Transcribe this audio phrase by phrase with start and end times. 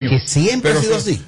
[0.00, 1.22] Que siempre Pero ha sido así.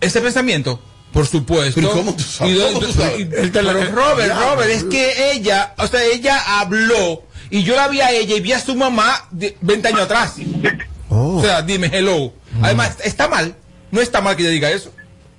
[0.00, 0.80] Ese pensamiento,
[1.12, 1.74] por supuesto.
[1.74, 2.52] Pero ¿cómo tú sabes?
[2.52, 3.20] Y do- ¿Cómo tú do- sabes?
[3.20, 4.50] y- pero Robert, Ya.
[4.50, 8.40] Robert, es que ella, o sea, ella habló y yo la vi a ella y
[8.40, 10.36] vi a su mamá de 20 años atrás.
[11.08, 11.38] Oh.
[11.38, 12.32] O sea, dime, hello.
[12.62, 13.56] Además, está mal.
[13.90, 14.92] No está mal que ella diga eso.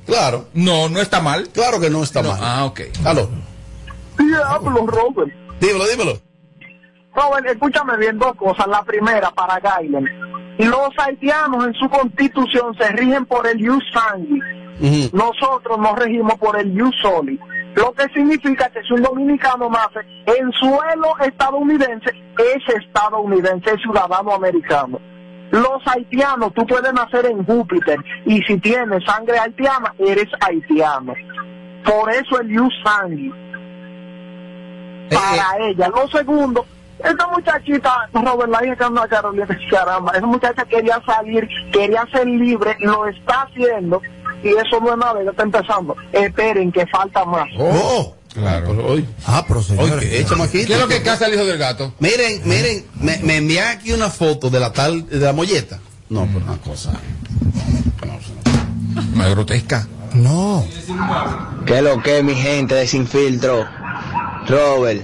[0.05, 1.47] Claro, No, no está mal.
[1.53, 2.39] claro que no está No, mal.
[2.43, 2.81] Ah, ok.
[3.05, 3.29] Aló,
[4.19, 5.31] Diablo, Robert.
[5.61, 6.21] dímelo, dímelo.
[7.15, 8.67] Robert, escúchame bien dos cosas.
[8.67, 10.05] La primera, para Gailen.
[10.57, 14.43] Los haitianos en su constitución se rigen por el ius sanguis.
[14.79, 15.17] Ujú.
[15.17, 17.39] Nosotros nos regimos por el ius soli.
[17.75, 24.33] Lo que significa que si un dominicano nace en suelo estadounidense, es estadounidense, es ciudadano
[24.33, 24.99] americano.
[25.49, 31.13] Los haitianos, tú puedes nacer en Júpiter y si tienes sangre haitiana, eres haitiano.
[31.83, 33.33] Por eso el ius sanguis
[35.09, 35.89] Eh, para ella.
[35.89, 36.65] Lo segundo,
[37.03, 42.05] esta muchachita, Robert, la hija que anda a Carolina, caramba, esa muchacha quería salir, quería
[42.11, 44.01] ser libre, lo está haciendo,
[44.43, 45.95] y eso no es nada, ya está empezando.
[46.11, 47.47] Esperen, que falta más.
[47.57, 48.65] Oh, Claro.
[48.69, 49.61] Pero hoy, Ah, pero.
[49.61, 51.93] ¿Qué es lo que casa el hijo del gato?
[51.99, 55.79] Miren, miren, me, me envían aquí una foto de la tal, de la molleta.
[56.09, 56.93] No, pero una cosa.
[58.03, 58.33] No, eso
[58.95, 59.01] no.
[59.17, 59.87] Más grotesca.
[60.15, 60.65] No.
[61.67, 63.65] ¿Qué lo que, mi gente de Sin Filtro?
[64.47, 65.01] Robert,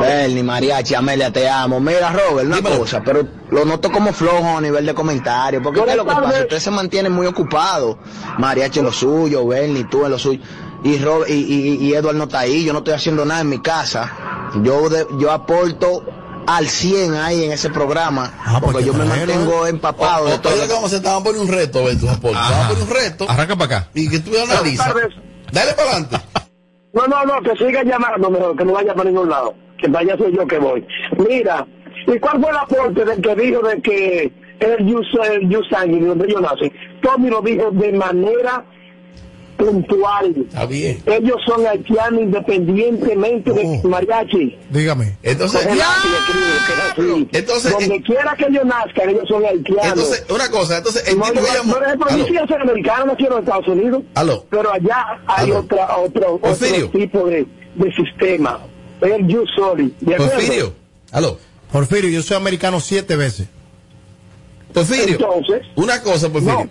[0.00, 1.80] Bernie, Mariachi, Amelia, te amo.
[1.80, 2.78] Mira, Robert, una Dímelo.
[2.78, 5.62] cosa, pero lo noto como flojo a nivel de comentarios.
[5.62, 6.40] Porque ¿qué es lo que pasa?
[6.42, 7.96] Ustedes se mantienen muy ocupados.
[8.38, 10.40] Mariachi en lo suyo, Bernie, tú en lo suyo.
[10.84, 13.48] Y, Robert, y, y, y Edward no está ahí, yo no estoy haciendo nada en
[13.48, 14.50] mi casa.
[14.62, 16.04] Yo, de- yo aporto
[16.46, 18.32] al 100 ahí en ese programa.
[18.44, 20.74] Ah, pues porque yo me mantengo empapado de O- Oye, lo que todo.
[20.74, 22.40] vamos a hacer, te vamos a poner un reto, a ver, tus aportes.
[22.46, 23.88] Te vamos a poner un reto Arranca para acá.
[23.94, 24.92] y que tú analizas.
[25.52, 26.16] Dale para adelante.
[26.94, 29.54] No, no, no, que siga llamando mejor, que no vaya para ningún lado.
[29.82, 30.86] Que vaya soy yo que voy.
[31.28, 31.66] Mira,
[32.06, 36.06] ¿y cuál fue el aporte del que dijo de que el Yu el Yu Sanguis,
[36.06, 36.72] donde yo nací?
[37.02, 38.64] Tommy lo dijo de manera
[39.56, 40.34] puntual.
[40.48, 41.00] Está bien.
[41.06, 43.54] Ellos son haitianos independientemente Oh.
[43.54, 44.58] de mariachi.
[44.70, 45.16] Dígame.
[45.22, 47.28] Entonces, Coge lápiz y escribe, que es así.
[47.38, 49.86] Entonces, Donde eh, quiera que ellos nazcan, ellos son haitianos.
[49.86, 51.72] entonces, una cosa, entonces, el no, tipo no, que llamó.
[51.72, 54.02] no, por ejemplo, yo sí soy americano, no quiero en Estados Unidos.
[54.14, 54.44] aló.
[54.50, 55.58] Pero allá hay Aló.
[55.60, 57.46] otra, otro, otro tipo de,
[57.76, 58.60] de sistema.
[59.02, 59.88] El you sorry.
[60.16, 60.74] Porfirio.
[61.10, 61.38] Aló.
[61.70, 63.46] Porfirio, yo soy americano siete veces.
[64.72, 65.14] Porfirio.
[65.16, 66.68] Entonces, Una cosa, Porfirio.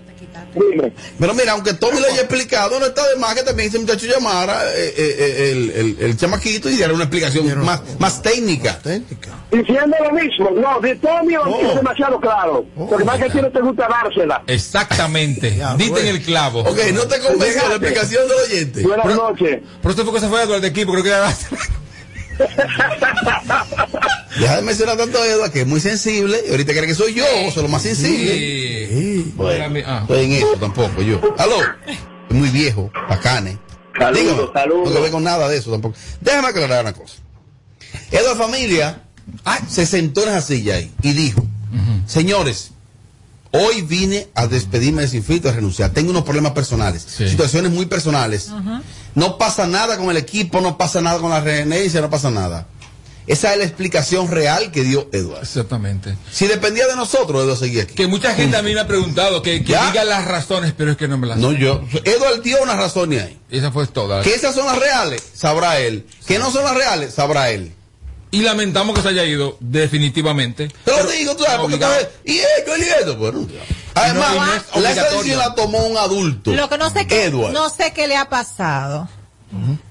[0.56, 0.92] no, dime.
[1.20, 4.08] Pero mira, aunque Tommy lo haya explicado, no está de más que también ese muchacho
[4.08, 8.80] llamara eh, eh, eh, el, el, el chamaquito y diera una explicación más, más técnica.
[8.80, 9.30] Técnica.
[9.52, 11.62] Diciendo lo mismo, no, de Tommy Oh.
[11.62, 12.66] es demasiado claro.
[12.76, 14.44] Porque más que a ti no te gusta dársela.
[14.48, 15.56] Exactamente.
[15.58, 15.98] Ya, bueno.
[15.98, 16.62] en el clavo.
[16.62, 18.82] Ok, no te convenció la explicación del oyente.
[18.84, 19.60] Buenas noches.
[19.82, 21.36] Pero esto fue que se fue Eduardo de equipo, creo que era
[24.40, 27.14] Deja de mencionar tanto a Eduardo, que es muy sensible, y ahorita cree que soy
[27.14, 28.88] yo, soy lo más sensible.
[28.90, 29.34] Sí.
[29.52, 30.00] Era mi- ah.
[30.02, 31.20] Estoy en eso tampoco, yo.
[31.38, 31.58] Aló.
[31.88, 33.58] Es muy viejo, bacane.
[33.98, 34.90] Saludos, saludos.
[34.90, 35.96] No que ve con nada de eso tampoco.
[36.22, 37.16] Déjame aclarar una cosa.
[38.10, 39.02] Eduardo Familia
[39.46, 41.46] ah, se sentó en esa silla ahí y dijo,
[42.08, 42.72] señores,
[43.52, 45.92] hoy vine a despedirme de Sin Filtro, a renunciar.
[45.92, 47.28] Tengo unos problemas personales, Sí.
[47.30, 48.50] situaciones muy personales.
[49.16, 52.68] No pasa nada con el equipo, no pasa nada con la regenencia, no pasa nada.
[53.28, 55.44] Esa es la explicación real que dio Eduardo.
[55.44, 56.18] Exactamente.
[56.32, 57.94] Si dependía de nosotros, Eduardo seguía aquí.
[57.94, 61.08] Que mucha gente a mí me ha preguntado que, diga las razones, pero es que
[61.08, 61.84] no me las No yo.
[62.04, 63.38] Eduardo dio una razón ahí.
[63.50, 64.24] Esa fue toda.
[64.24, 66.06] Que esas son las reales, sabrá él.
[66.28, 67.74] Que no son las reales, sabrá él.
[68.32, 70.70] Y lamentamos que se haya ido, definitivamente.
[70.86, 71.78] Te lo Pero digo, tú sabes, porque
[72.26, 73.46] Y esto, y esto, bueno.
[73.96, 76.54] Además, no es la decisión la tomó un adulto.
[76.54, 79.08] Lo que no sé qué, no sé qué le ha pasado.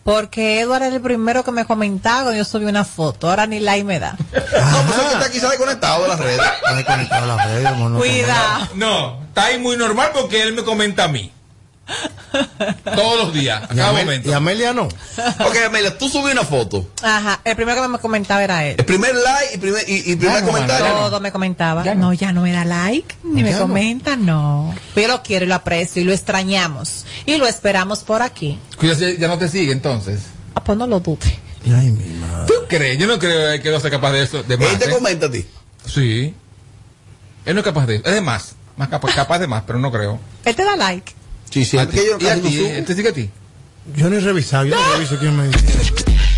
[0.04, 3.28] Porque Edward era el primero que me comentaba cuando yo subí una foto.
[3.28, 4.12] Ahora ni like me da.
[4.12, 6.40] No, pues es que está quizás desconectado de las redes.
[6.40, 7.98] Está desconectado la red, hermano.
[7.98, 8.68] Cuidado.
[8.74, 11.30] No, está ahí muy normal porque él me comenta a mí.
[12.84, 14.28] Todos los días, a Y, cada Amel- momento.
[14.30, 14.84] y Amelia no.
[14.84, 16.86] Ok, Amelia, tú subí una foto.
[17.02, 18.76] Ajá, el primero que me comentaba era él.
[18.78, 20.86] El primer like y primer, y, y primer no, comentario.
[20.86, 21.82] Todo me comentaba.
[21.94, 24.74] no, ya no me da like, ni me Ya comenta, no.
[24.94, 27.04] Pero yo lo quiero y lo aprecio y lo extrañamos.
[27.26, 28.58] Y lo esperamos por aquí.
[28.78, 30.20] Cuidado, ya- ya no te sigue entonces.
[30.54, 31.18] Ah, pues no lo dude.
[31.66, 32.46] Ay, mi madre.
[32.46, 32.98] ¿Tú crees?
[32.98, 34.42] Yo no creo que no sea capaz de eso.
[34.42, 34.90] De más, Él te ¿eh?
[34.92, 35.44] comenta a ti.
[35.86, 36.34] Sí.
[37.44, 38.04] Él no es capaz de eso.
[38.06, 38.54] Es de más.
[38.76, 40.18] más capaz, capaz de más, pero no creo.
[40.44, 41.12] Él te da like.
[41.50, 41.78] Sí, sí.
[41.78, 41.98] ¿A ti?
[42.20, 42.56] ¿Y a no ti?
[42.56, 42.66] subo.
[42.68, 43.30] ¿Él te sigue a ti?
[43.96, 45.64] Yo no he revisado, yo no reviso quién me dice.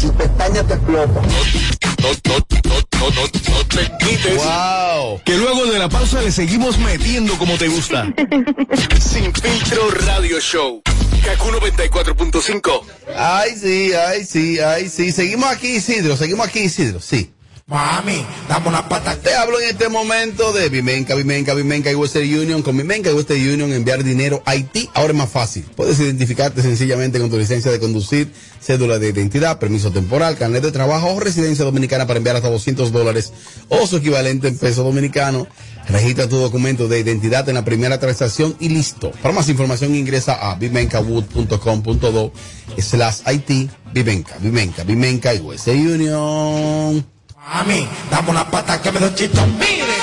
[0.01, 1.21] Tu pestaña te explota.
[1.21, 3.23] No, no, no, no, no,
[3.53, 4.37] no te quites.
[4.37, 5.21] Wow.
[5.25, 8.07] Que luego de la pausa le seguimos metiendo como te gusta.
[9.01, 10.81] Sin filtro radio show.
[11.25, 12.83] Kaku 94.5.
[13.17, 15.13] Ay, sí, ay, sí, ay, sí.
[15.13, 16.17] Seguimos aquí, Isidro.
[16.17, 17.01] Seguimos aquí, Isidro.
[17.01, 17.32] Sí.
[17.67, 19.17] Mami, dame una pata.
[19.17, 22.63] Te hablo en este momento de Vimenca, Vimenca, Vimenca y Western Union.
[22.63, 25.65] Con Vimenca y Western Union enviar dinero a Haití ahora es más fácil.
[25.77, 30.73] Puedes identificarte sencillamente con tu licencia de conducir, cédula de identidad, permiso temporal, carnet de
[30.73, 33.33] trabajo o residencia dominicana para enviar hasta 200 dólares
[33.69, 35.47] o su equivalente en peso dominicano.
[35.89, 39.13] Registra tu documento de identidad en la primera transacción y listo.
[39.23, 42.33] Para más información ingresa a vimencawood.com.do
[42.79, 47.12] slash Haití, Vimenca, Vimenca, Vimenca y Western Union.
[47.49, 49.47] Mami, dame una pata que me doy chito.
[49.59, 49.97] Mire.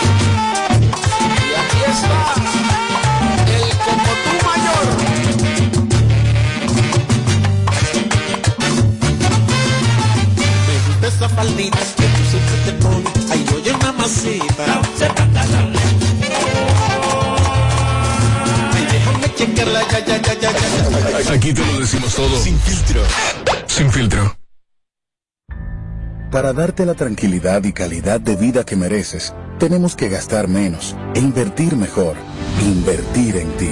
[0.80, 2.20] Y aquí está
[3.56, 4.88] el como tú mayor.
[10.68, 13.32] Me gusta esa faldita que tú siempre te pones.
[13.32, 14.82] Ay, oye, mamacita.
[18.74, 20.52] Ay, déjame checarla, ya, ya, ya, ya,
[21.24, 21.34] ya.
[21.34, 22.42] Aquí te lo decimos todo.
[22.42, 23.02] Sin filtro.
[23.68, 24.39] Sin filtro.
[26.32, 31.20] Para darte la tranquilidad y calidad de vida que mereces, tenemos que gastar menos e
[31.20, 32.18] invertir mejor.
[32.64, 33.72] Invertir en ti.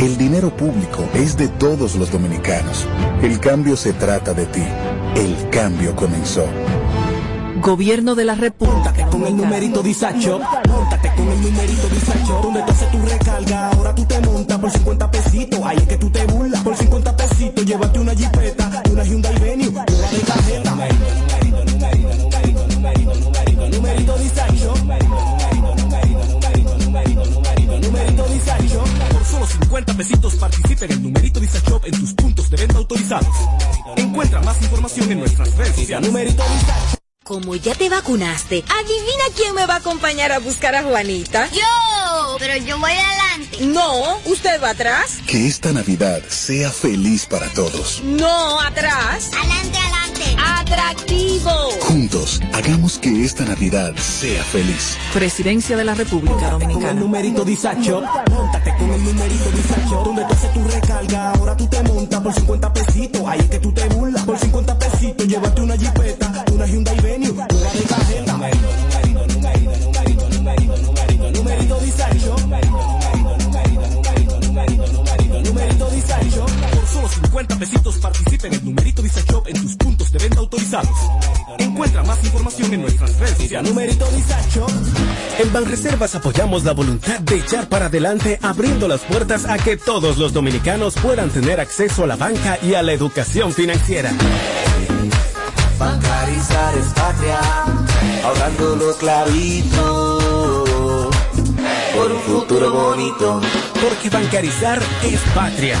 [0.00, 2.86] El dinero público es de todos los dominicanos.
[3.20, 4.62] El cambio se trata de ti.
[5.16, 6.46] El cambio comenzó.
[7.60, 8.94] Gobierno de la República.
[9.10, 12.40] Con el numerito disacho, montate con el numerito disacho.
[12.42, 15.60] Donde tú haces tu recarga, ahora tú te montas por 50 pesitos.
[15.62, 16.62] Ahí es que tú te burlas.
[16.62, 21.17] Por 50 pesitos, llévate una jipeta, una Hyundai Venue, una de cajeta.
[29.98, 33.34] 50 pesitos participa en el numerito disacho en tus puntos de venta autorizados.
[33.96, 36.08] Encuentra más información en nuestras redes sociales.
[36.08, 36.98] Numerito disacho.
[37.24, 41.50] Como ya te vacunaste, adivina quién me va a acompañar a buscar a Juanita.
[41.50, 43.66] Yo, pero yo voy adelante.
[43.66, 45.18] No, usted va atrás.
[45.26, 48.02] Que esta Navidad sea feliz para todos.
[48.02, 49.30] No, atrás.
[49.34, 49.97] Adelante, adelante.
[50.72, 51.50] Atractivo.
[51.80, 54.98] Juntos, hagamos que esta Navidad sea feliz.
[55.14, 56.92] Presidencia de la República Con el Dominicana.
[57.00, 60.02] numerito disacho, montate con el numerito disacho.
[60.04, 63.22] Donde tú haces tu recarga, ahora tú te montas por 50 pesitos.
[63.26, 64.22] Ahí es que tú te burlas.
[64.24, 64.87] Por 50 pesitos,
[77.98, 80.96] 50 pesitos participa en el numerito disacho en tus puntos de venta autorizados.
[81.58, 83.70] Encuentra más información en nuestras redes sociales.
[83.70, 84.66] Numerito disacho.
[85.38, 90.18] En Banreservas apoyamos la voluntad de echar para adelante abriendo las puertas a que todos
[90.18, 94.12] los dominicanos puedan tener acceso a la banca y a la educación financiera.
[95.78, 97.38] Bancarizar es patria,
[98.24, 100.24] ahorrando los clavitos
[101.94, 103.40] por un futuro bonito.
[103.80, 105.80] Porque bancarizar es patria.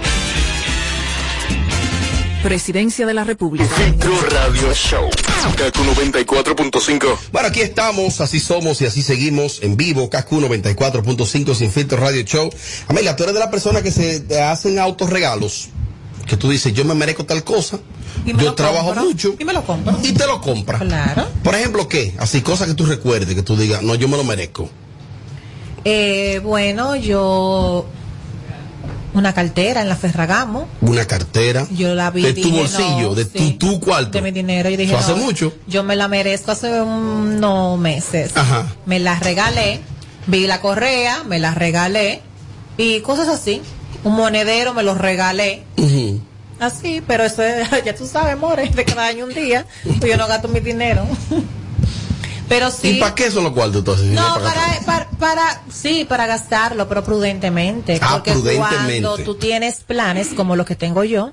[2.43, 3.65] Presidencia de la República.
[3.75, 5.09] Filtro Radio Show.
[5.55, 7.17] Kaku 94.5.
[7.31, 12.23] Bueno, aquí estamos, así somos y así seguimos en vivo, KQ 94.5 Sin Filtro Radio
[12.23, 12.49] Show.
[12.87, 15.69] Amelia, tú eres de la persona que se te hacen autorregalos,
[16.27, 17.79] que tú dices, yo me merezco tal cosa,
[18.25, 19.03] Y me yo trabajo compro.
[19.05, 19.35] mucho.
[19.39, 19.97] Y me lo compro.
[20.03, 20.81] Y te lo compras.
[20.81, 21.27] Claro.
[21.43, 22.15] Por ejemplo, ¿qué?
[22.17, 24.67] Así, cosas que tú recuerdes, que tú digas, no, yo me lo merezco.
[25.85, 27.85] Eh, bueno, yo
[29.13, 30.67] una cartera en la Ferragamo.
[30.81, 31.67] Una cartera.
[31.71, 34.11] Yo la vi De tu bolsillo, no, de sí, tu, tu cuarto.
[34.11, 35.53] de mi dinero y dije hace no, mucho.
[35.67, 38.67] yo me la merezco hace unos meses Ajá.
[38.85, 39.79] me la regalé
[40.27, 42.21] vi la correa me la regalé
[42.77, 43.61] y cosas así
[44.03, 45.63] un monedero me lo regalé
[46.59, 49.65] así pero eso es, ya tú sabes more de cada año un día
[49.99, 51.05] pues yo no gasto mi dinero
[52.51, 54.07] pero sí ¿Y para qué son los cuartos entonces?
[54.07, 54.53] no, para
[54.85, 57.97] para, para, para- sí, para gastarlo, pero prudentemente.
[58.01, 59.01] Ah, porque prudentemente.
[59.01, 61.31] cuando tú tienes planes como los que tengo yo,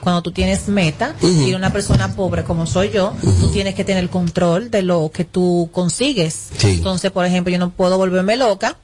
[0.00, 4.10] cuando tú tienes meta y una persona pobre como soy yo, tú tienes que tener
[4.10, 6.50] control de lo que tú consigues.
[6.58, 6.72] Sí.
[6.72, 8.76] Entonces, por ejemplo, yo no puedo volverme loca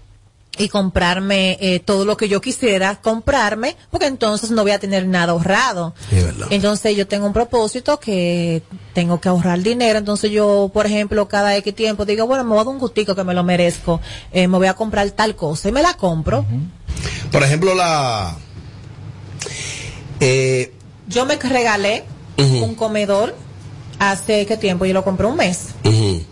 [0.59, 5.07] y comprarme eh, todo lo que yo quisiera comprarme, porque entonces no voy a tener
[5.07, 5.95] nada ahorrado.
[6.11, 6.47] Verdad.
[6.51, 8.63] Entonces yo tengo un propósito que
[8.95, 12.59] tengo que ahorrar dinero, entonces yo, por ejemplo, cada X tiempo digo, bueno, me voy
[12.61, 14.01] a dar un gustico que me lo merezco,
[14.33, 16.45] eh, me voy a comprar tal cosa y me la compro.
[17.31, 18.37] Por ejemplo, la.
[20.21, 20.73] Eh,
[21.09, 22.05] Yo me regalé
[22.39, 23.35] un comedor
[23.99, 25.69] hace qué tiempo, yo lo compré un mes,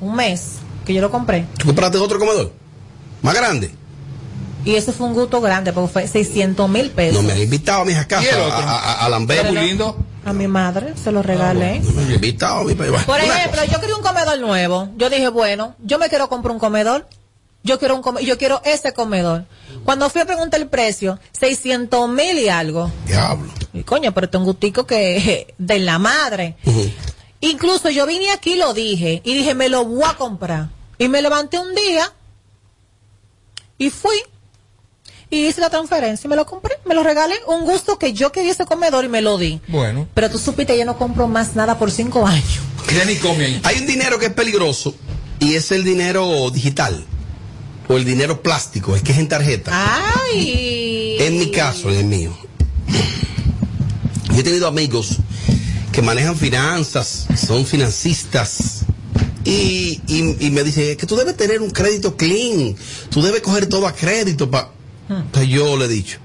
[0.01, 1.47] un mes que yo lo compré.
[1.59, 2.53] ¿Tú compraste otro comedor?
[3.23, 3.71] ¿Más grande?
[4.65, 7.23] Y eso fue un gusto grande, porque fue 600 mil pesos.
[7.23, 8.57] No me han invitado a mis ¿Y el casa, otro?
[8.69, 9.51] a, a, a Lambert.
[9.51, 9.97] Muy lindo.
[10.25, 11.81] A mi madre se lo regalé.
[11.81, 13.05] No me han invitado a llevar.
[13.05, 14.89] Por ejemplo, yo quería un comedor nuevo.
[14.97, 17.07] Yo dije, bueno, yo me quiero comprar un comedor.
[17.63, 19.45] Yo quiero un come- yo quiero ese comedor.
[19.85, 22.91] Cuando fui a preguntar el precio, 600 mil y algo.
[23.07, 23.51] Diablo.
[23.75, 26.57] Y coño, pero tengo un gustico que de la madre.
[27.41, 29.21] Incluso yo vine aquí y lo dije.
[29.25, 30.69] Y dije, me lo voy a comprar.
[30.99, 32.11] Y me levanté un día.
[33.79, 34.17] Y fui.
[35.35, 36.75] Y hice la transferencia y me lo compré.
[36.87, 37.35] Me lo regalé.
[37.49, 39.61] Un gusto que yo quería ese comedor y me lo di.
[39.67, 40.07] Bueno.
[40.15, 42.61] Pero tú supiste, yo no compro más nada por cinco años.
[42.95, 43.61] Ya ni come ahí.
[43.65, 44.95] Hay un dinero que es peligroso
[45.41, 47.05] y es el dinero digital
[47.89, 49.73] o el dinero plástico, es que es en tarjeta.
[50.31, 51.17] Ay.
[51.19, 52.37] En mi caso, en el mío.
[54.33, 55.17] Yo he tenido amigos
[55.91, 58.83] que manejan finanzas, son financistas.
[59.45, 62.77] Y, y- y me dicen "Es que tú debes tener un crédito clean,
[63.11, 64.51] tú debes coger todo a crédito.
[64.51, 64.71] Pa...
[65.09, 66.19] Entonces yo le he dicho,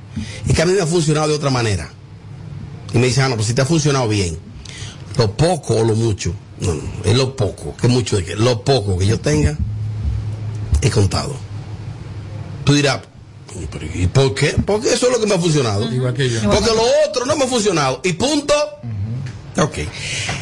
[0.48, 1.90] es que a mí me ha funcionado de otra manera.
[2.94, 4.38] Y me dicen, ah, no, pues si te ha funcionado bien,
[5.18, 8.64] lo poco o lo mucho, no, no, es lo poco, que mucho de que, lo
[8.64, 9.58] poco que yo tenga,
[10.82, 11.36] he contado.
[12.64, 13.02] Tú dirás,
[13.72, 14.56] "Pero, ¿y por qué?
[14.66, 15.92] Porque eso es lo que me ha funcionado.
[15.92, 16.42] Igual que yo.
[16.50, 18.00] Porque lo otro no me ha funcionado.
[18.04, 18.54] Y punto.
[19.58, 19.80] Ok.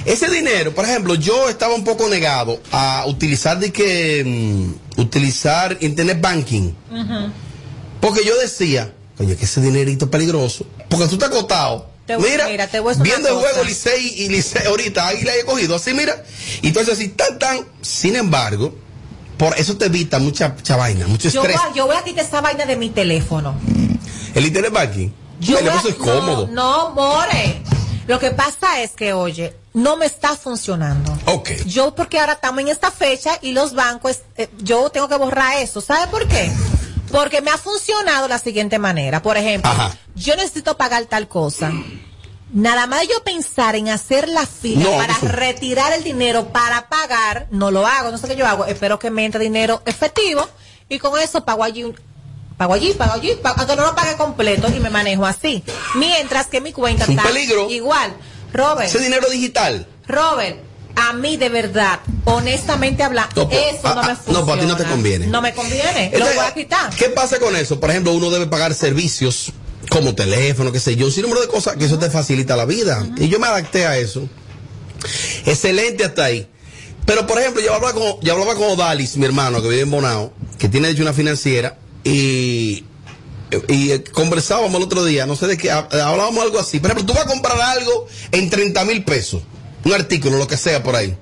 [0.06, 4.24] Ese dinero, por ejemplo, yo estaba un poco negado a utilizar de que
[4.96, 6.74] mm, utilizar internet banking.
[8.02, 10.66] Porque yo decía, oye, que ese dinerito es peligroso.
[10.90, 11.90] Porque tú estás acostado.
[12.06, 15.24] Te voy- mira, mira, te voy a viendo el juego Licey y Licey ahorita, ahí
[15.24, 16.24] la he cogido así, mira.
[16.62, 17.68] Y entonces así, tan, tan.
[17.82, 18.74] Sin embargo,
[19.38, 21.72] por eso te evita mucha, mucha vaina, mucho Yo voy, estrés.
[21.72, 23.56] a, yo voy a quitar esa vaina de mi teléfono.
[24.34, 25.10] El internet banking.
[25.42, 26.48] Yo voy a- es cómodo.
[26.48, 27.62] No, no, more.
[28.08, 31.16] Lo que pasa es que, oye, no me está funcionando.
[31.26, 31.50] Ok.
[31.66, 35.58] Yo, porque ahora estamos en esta fecha y los bancos, eh, yo tengo que borrar
[35.62, 35.82] eso.
[35.82, 36.50] ¿Sabe por qué?
[37.12, 39.22] Porque me ha funcionado la siguiente manera.
[39.22, 39.92] Por ejemplo, Ajá.
[40.16, 41.72] yo necesito pagar tal cosa.
[42.54, 46.88] Nada más yo pensar en hacer la fila No, para eso- retirar el dinero para
[46.88, 48.10] pagar, no lo hago.
[48.12, 48.66] No sé qué yo hago.
[48.66, 50.48] Espero que me entre dinero efectivo
[50.88, 52.00] y con eso pago allí un-
[52.58, 55.64] Pago allí, pago allí, pago, aunque no lo pague completo y me manejo así.
[55.94, 57.70] Mientras que mi cuenta Es un está peligro.
[57.70, 58.14] igual.
[58.52, 59.86] Robert, Ese dinero digital.
[60.08, 60.58] Robert,
[60.98, 64.40] a mí de verdad, honestamente hablando, No, pues, eso no ah, me ah, funciona.
[64.40, 65.28] no, pues a ti no te conviene.
[65.28, 66.90] No me conviene, lo voy a quitar.
[66.96, 67.80] ¿Qué pasa con eso?
[67.80, 69.52] Por ejemplo, uno debe pagar servicios
[69.90, 73.08] como teléfono, qué sé yo, un número de cosas que eso te facilita la vida.
[73.18, 74.28] Y yo me adapté a eso.
[75.46, 76.48] Excelente hasta ahí.
[77.06, 79.92] Pero, por ejemplo, yo hablaba con, yo hablaba con Odalis, mi hermano, que vive en
[79.92, 82.84] Bonao, que tiene de hecho una financiera, y,
[83.70, 86.80] y eh, conversábamos el otro día, no sé de qué, hab- hablábamos algo así.
[86.82, 89.42] Por ejemplo, tú vas a comprar algo en 30 mil pesos,
[89.84, 91.18] un artículo, lo que sea por ahí.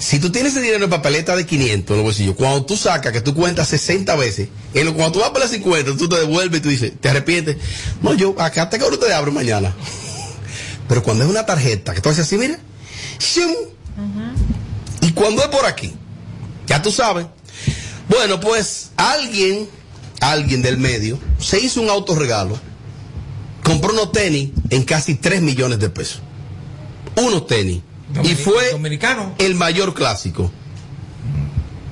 [0.00, 3.12] Si tú tienes ese dinero en papeleta de 500 en los bolsillos, cuando tú sacas,
[3.12, 6.16] que tú cuentas 60 veces, en lo, cuando tú vas por las 50, tú te
[6.16, 7.58] devuelves y tú dices, te arrepientes.
[8.00, 9.74] No, yo, acá hasta que ahora te abre mañana.
[10.88, 12.58] Pero cuando es una tarjeta, que tú haces así, mira,
[13.18, 13.52] ¡shum!
[15.02, 15.92] y cuando es por aquí,
[16.66, 17.26] ya tú sabes.
[18.08, 19.68] Bueno, pues alguien,
[20.20, 22.58] alguien del medio, se hizo un autorregalo,
[23.62, 26.22] compró unos tenis en casi 3 millones de pesos.
[27.20, 27.82] Unos tenis.
[28.22, 28.76] y fue
[29.38, 30.50] el mayor clásico.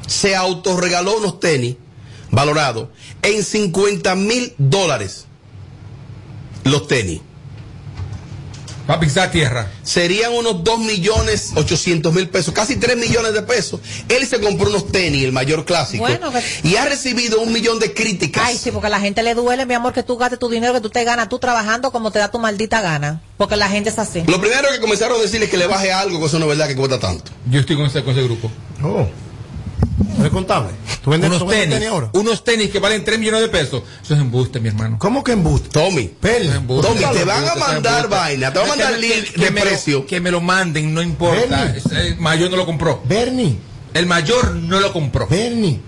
[0.06, 1.76] Se autorregaló unos tenis
[2.30, 2.88] valorados
[3.22, 5.26] en 50 mil dólares.
[6.64, 7.20] Los tenis.
[8.88, 9.70] Va a pisar tierra.
[9.82, 13.80] Serían unos 2 millones 800 mil pesos, casi 3 millones de pesos.
[14.08, 16.04] Él se compró unos tenis, el mayor clásico.
[16.04, 18.42] Bueno, que- y ha recibido un millón de críticas.
[18.46, 20.72] Ay, sí, porque a la gente le duele, mi amor, que tú gastes tu dinero,
[20.72, 23.20] que tú te ganas tú trabajando como te da tu maldita gana.
[23.36, 24.22] Porque la gente es así.
[24.26, 26.56] Lo primero que comenzaron a decirle es que le baje algo, que eso no es
[26.56, 27.30] verdad que cuesta tanto.
[27.50, 28.50] Yo estoy con ese, con ese grupo.
[28.82, 29.06] Oh.
[30.28, 30.70] ¿No es contable?
[31.02, 32.10] ¿Tú vendes, unos tú tenis, tenis ahora?
[32.12, 33.82] unos tenis que valen 3 millones de pesos.
[34.02, 34.96] Eso es embuste, mi hermano.
[34.98, 35.68] ¿Cómo que embuste?
[35.70, 36.04] Tommy.
[36.20, 36.48] Peli.
[36.66, 39.50] Tommy, te van a mandar vaina, te van a Que mandar me- link que de
[39.50, 40.06] me lo- precio.
[40.06, 41.72] que me lo manden, no importa.
[41.72, 41.82] Bernie.
[42.08, 43.02] El mayor no lo compró.
[43.06, 43.58] Bernie.
[43.94, 45.26] El mayor no lo compró.
[45.28, 45.80] Bernie.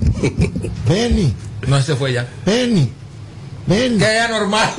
[0.89, 1.33] Bernie.
[1.67, 2.27] No, ese fue ya.
[2.47, 2.89] Bernie.
[3.67, 3.99] Bernie.
[3.99, 4.71] Que era normal.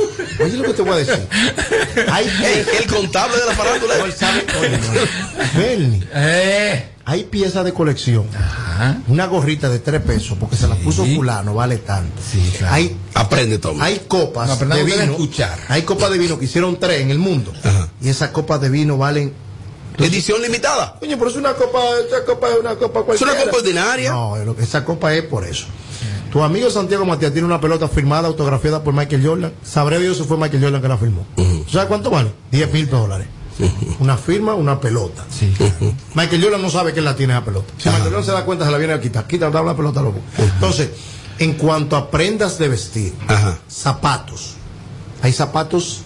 [0.43, 1.27] Oye lo que te voy a decir.
[2.11, 3.93] Hay Ey, el contable de la farándula.
[4.03, 4.43] Hoy sabe.
[5.55, 6.03] Bernie.
[6.13, 6.85] Eh.
[7.05, 8.25] Hay piezas de colección.
[9.07, 12.21] Una gorrita de tres pesos porque se la puso fulano, vale tanto.
[12.69, 13.79] Hay, Aprende, Tommy.
[13.81, 15.01] hay copas No, de vino.
[15.03, 15.57] escuchar.
[15.67, 17.51] Hay copas de vino que hicieron tres en el mundo.
[18.01, 19.33] Y esas copas de vino valen.
[19.97, 20.95] Edición limitada.
[20.99, 23.43] Coño, pero es una copa, esa copa es una copa Es una cualquiera.
[23.43, 24.11] copa ordinaria.
[24.11, 25.65] No, esa copa es por eso.
[26.31, 29.53] Tu amigo Santiago Matías tiene una pelota firmada, autografiada por Michael Jordan.
[29.63, 31.25] Sabré Dios si fue Michael Jordan que la firmó.
[31.69, 32.31] ¿Sabes cuánto vale?
[32.51, 33.27] 10 mil dólares.
[33.99, 35.25] Una firma, una pelota.
[36.13, 37.73] Michael Jordan no sabe que él la tiene esa pelota.
[37.77, 39.27] Si Michael Jordan se da cuenta, se la viene a quitar.
[39.27, 40.19] Quita, la pelota, loco.
[40.37, 40.89] Entonces,
[41.39, 43.13] en cuanto a prendas de vestir,
[43.67, 44.55] zapatos,
[45.21, 46.01] hay zapatos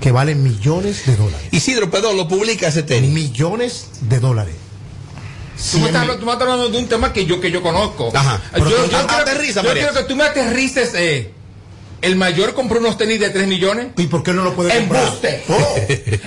[0.00, 1.48] que valen millones de dólares.
[1.50, 3.10] Isidro, perdón, lo publica ese tenis.
[3.10, 4.54] Millones de dólares.
[5.72, 7.60] Tú me, estás, hablando- tú me estás hablando de un tema que yo que yo
[7.62, 8.12] conozco.
[8.14, 8.40] Ajá.
[8.56, 10.92] Yo, quiero, aterriza, yo quiero que tú me aterrices.
[10.94, 11.34] Eh.
[12.00, 13.88] El mayor compró unos tenis de 3 millones.
[13.96, 15.02] ¿Y por qué no lo puede comprar?
[15.04, 15.44] Embuste.
[15.48, 15.76] Oh.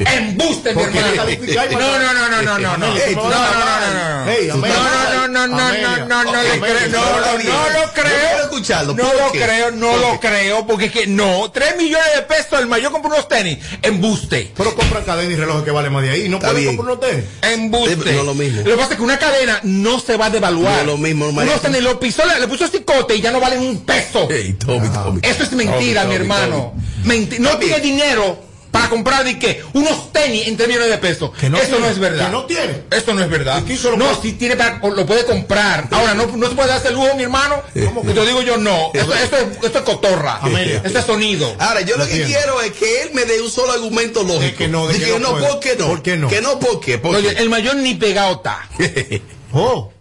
[0.05, 1.23] Embuste, mi hermano.
[1.71, 2.77] No, no, no, no, no, no, no.
[2.77, 4.31] No, no, no, no, no.
[4.31, 8.41] Ey, No, no, no, no, no, no, no, lo creo.
[8.61, 11.51] No ¿Por lo creo, no lo creo, porque es que no.
[11.51, 13.57] 3 millones de pesos, el mayor compró unos tenis.
[13.81, 14.51] Embuste.
[14.55, 16.29] Pero compran cadena y relojes que valen más de ahí.
[16.29, 17.25] No pueden comprar unos tenis.
[17.41, 18.13] Embuste.
[18.13, 18.61] No es lo mismo.
[18.61, 20.79] Lo que pasa es que una cadena no se va a devaluar.
[20.79, 21.51] No lo mismo, María.
[21.51, 24.29] Unos tenis lo pisó, le, puso cicote y ya no valen un peso.
[24.29, 25.19] Ey, Tommy, Tommy.
[25.23, 26.73] Eso es mentira, mi hermano.
[27.03, 28.39] Menti- no tiene dinero
[28.71, 29.61] para comprar de qué?
[29.73, 31.31] Unos tenis en 3 millones de pesos.
[31.37, 32.25] Que no Eso tiene, no es verdad.
[32.27, 32.83] que no tiene.
[32.89, 33.61] Esto no es verdad.
[33.61, 35.87] ¿Y qué hizo lo no, si tiene para, lo puede comprar.
[35.91, 37.61] Ahora, no, no se puede darse el lujo, mi hermano.
[37.85, 38.91] ¿Cómo que te digo yo no?
[38.93, 40.39] Esto, esto es, esto es cotorra.
[40.83, 41.53] Esto es sonido.
[41.59, 42.37] Ahora, yo lo que Entiendo.
[42.37, 44.57] quiero es que él me dé un solo argumento lógico.
[44.59, 45.37] que no, de que no.
[45.37, 45.87] ¿por qué no?
[45.87, 46.27] ¿Por qué no?
[46.29, 46.97] Que no, ¿por qué?
[46.97, 47.41] ¿Por Oye, qué?
[47.41, 48.69] el mayor ni pegado está.
[49.53, 49.91] Oh.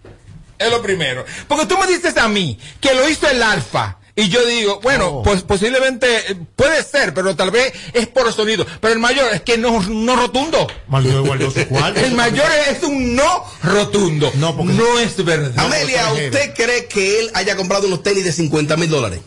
[0.58, 1.24] Es lo primero.
[1.48, 3.96] Porque tú me dices a mí que lo hizo el alfa.
[4.16, 5.22] Y yo digo, bueno, Oh.
[5.22, 8.66] pues posiblemente eh, puede ser, pero tal vez es por sonido.
[8.80, 10.66] Pero el mayor es que no, no rotundo.
[11.96, 14.30] El mayor es un no rotundo.
[14.36, 15.52] No, porque- no es verdad.
[15.56, 16.12] Amelia.
[16.12, 19.20] ¿usted cree que él haya comprado unos tenis de 50 mil dólares?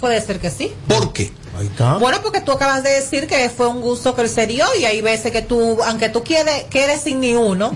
[0.00, 0.72] Puede ser que sí.
[0.86, 1.32] ¿Por qué?
[1.58, 1.94] Ahí está.
[1.94, 4.84] Bueno, porque tú acabas de decir que fue un gusto que él se dio y
[4.84, 7.72] hay veces que tú, aunque tú quieres, quedes sin ni uno,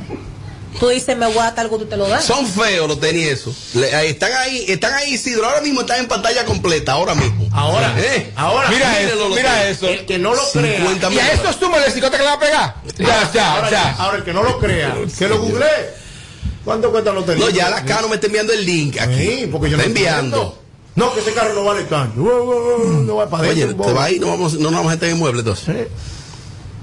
[0.78, 2.22] tú dices, me voy a dar tal gusto y te lo dan.
[2.22, 3.54] Son feos los tenis esos.
[3.74, 5.46] Le- ahí están ahí, están ahí, Isidro.
[5.46, 7.48] Ahora mismo están en pantalla completa, ahora mismo.
[7.52, 8.32] Ahora, ¿Eh?
[8.36, 8.68] ahora.
[8.70, 9.76] Mira eso, mira tenis.
[9.76, 9.88] eso.
[9.88, 10.76] El que no lo crea.
[10.78, 12.74] 50 Y a mil esto súmale el cicote que le va a pegar.
[12.98, 13.90] Ya, ya, ahora, ya.
[13.98, 15.66] ahora el que no lo crea, que lo googlee.
[16.64, 17.40] ¿Cuánto cuestan los tenis?
[17.44, 19.14] No, ya la Cano me está enviando el link aquí.
[19.16, 20.58] Sí, porque yo no está estoy enviando.
[20.94, 22.20] No, que ese carro no vale tanto.
[22.20, 25.18] No va para Oye, te va ahí, no vamos, no nos vamos a meter en
[25.18, 25.88] mueble entonces.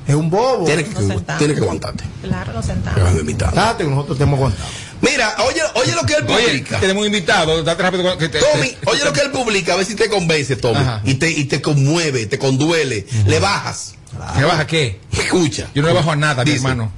[0.10, 0.66] Es un bobo.
[0.66, 0.96] Tienes que,
[1.38, 2.04] tienes que aguantarte.
[2.24, 3.04] Claro, nos sentamos.
[3.04, 3.54] van a invitar.
[3.54, 4.68] Date que nosotros te hemos aguantado.
[5.02, 6.80] Mira, oye, oye lo que él Oye, publica.
[6.80, 7.64] tenemos un invitado.
[7.64, 8.18] Date rápido.
[8.18, 10.78] que te- Tommy, te- oye lo que él publica, a ver si te convence, Tommy.
[10.80, 11.02] Ajá.
[11.06, 13.94] Y te, y te conmueve, te conduele, le bajas.
[14.38, 15.00] ¿Qué baja qué?
[15.12, 15.70] Escucha.
[15.76, 16.92] Yo no le bajo a nada, mi Dice, hermano.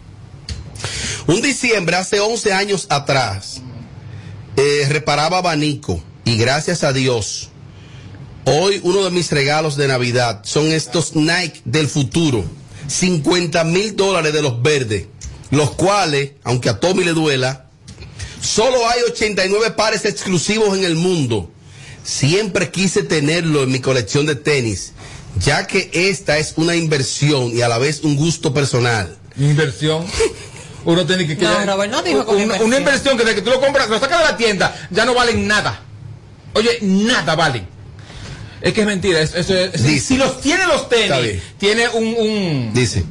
[1.27, 3.61] Un diciembre, hace 11 años atrás,
[4.57, 7.49] eh, reparaba abanico y gracias a Dios,
[8.45, 12.43] hoy uno de mis regalos de Navidad son estos Nike del futuro,
[12.91, 15.05] 50 mil dólares de los verdes,
[15.49, 17.67] los cuales, aunque a Tommy le duela,
[18.41, 21.49] solo hay 89 pares exclusivos en el mundo.
[22.03, 24.93] Siempre quise tenerlo en mi colección de tenis,
[25.39, 29.17] ya que esta es una inversión y a la vez un gusto personal.
[29.37, 30.05] Inversión.
[30.83, 32.67] Uno tiene que No, Robert, no dijo con una, inversión.
[32.67, 35.13] una inversión que desde que tú lo compras, lo sacas de la tienda, ya no
[35.13, 35.81] valen nada.
[36.53, 37.67] Oye, nada valen.
[38.61, 39.19] Es que es mentira.
[39.21, 39.33] Es-
[39.83, 39.99] Dice.
[39.99, 43.03] si los tiene los tenis, tiene un, un Dice.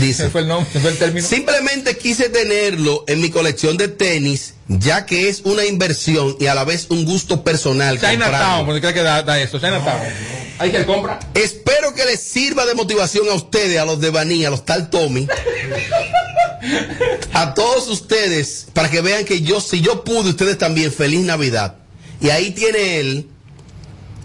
[0.00, 0.30] Dice.
[0.30, 1.26] fue el nombre, fue el término.
[1.26, 6.54] Simplemente quise tenerlo en mi colección de tenis, ya que es una inversión y a
[6.54, 8.00] la vez un gusto personal.
[8.00, 9.58] Chinatown, porque cree que da, da eso.
[9.58, 10.00] Chinatown.
[10.58, 11.18] Hay que compra.
[11.34, 14.88] Espero que les sirva de motivación a ustedes, a los de Baní, a los tal
[14.90, 15.26] Tommy,
[17.32, 21.76] a todos ustedes, para que vean que yo, si yo pude, ustedes también, feliz Navidad.
[22.20, 23.28] Y ahí tiene él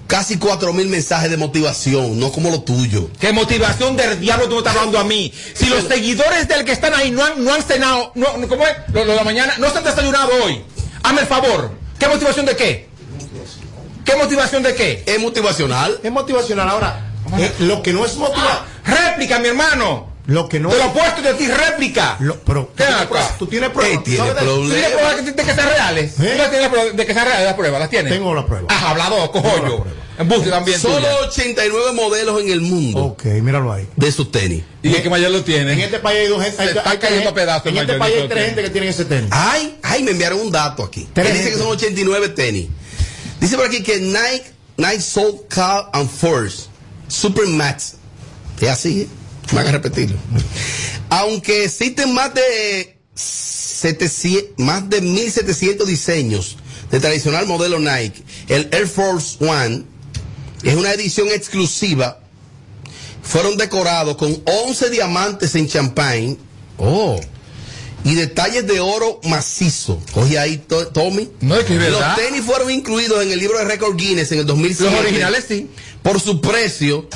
[0.08, 3.10] casi cuatro mil mensajes de motivación, no como lo tuyo.
[3.20, 5.32] ¿Qué motivación del diablo tú me estás hablando a mí?
[5.54, 8.66] Si los seguidores del que están ahí no han, no han cenado, no, no- ¿cómo
[8.66, 8.74] es?
[8.94, 10.62] Lo, lo de la mañana, no se han desayunado hoy.
[11.04, 11.72] Hazme el favor.
[12.00, 12.88] ¿Qué motivación de qué?
[14.06, 15.04] ¿Qué motivación de qué?
[15.06, 16.00] Es motivacional.
[16.02, 16.70] Es motivacional.
[16.70, 18.58] Ahora, eh, lo que no es motivación.
[18.86, 20.08] Réplica, mi hermano.
[20.28, 22.18] Lo que no Te lo opuesto de ti, réplica.
[22.20, 23.08] lo- pero, ¿Qué tú tienes acá?
[23.10, 23.98] pruebas, Tú tienes pruebas.
[23.98, 24.74] Ey, tiene ¿Sabes de- ¿Tú problema.
[24.76, 26.16] tienes pruebas de, de que sean reales?
[26.16, 26.36] ¿Tú ¿Eh?
[26.38, 27.80] las tienes pruebas de que sean reales las pruebas?
[27.80, 28.14] ¿Las tienes?
[28.14, 28.68] Tengo la prueba.
[28.70, 29.62] Ah, Tengo la cojollo.
[29.84, 29.86] prueba.
[30.20, 31.16] Embuste también Solo tuya.
[31.30, 33.88] 89 modelos en el mundo Ok, míralo ahí.
[33.96, 34.64] de esos tenis.
[34.84, 35.74] Y el que mayor lo tiene.
[35.74, 36.64] En este país hay dos gente.
[36.66, 39.30] Está hay cayendo a pedazos En este país hay tres gente que tienen ese tenis.
[39.32, 41.08] Ay, ay, me enviaron un dato aquí.
[41.14, 42.68] Que dice que son 89 tenis.
[43.40, 44.44] Dice por aquí que Nike,
[44.78, 46.64] Nike Soul Cal and Force
[47.08, 47.94] Super Max.
[48.60, 49.08] Es así,
[49.54, 50.18] Me hagan repetirlo.
[51.10, 56.58] Aunque existen más de 700 más de 1700 diseños
[56.92, 58.24] de tradicional modelo Nike.
[58.48, 59.84] El Air Force One
[60.64, 62.20] es una edición exclusiva.
[63.24, 66.38] Fueron decorados con 11 diamantes en champagne.
[66.78, 67.20] Oh.
[68.04, 70.02] Y detalles de oro macizo.
[70.14, 71.30] Oye ahí, to- Tommy.
[71.42, 72.16] No, es que es verdad.
[72.18, 74.92] Los tenis fueron incluidos en el libro de récord Guinness en el 2007.
[74.92, 75.70] Los originales sí.
[76.04, 77.10] Por su precio.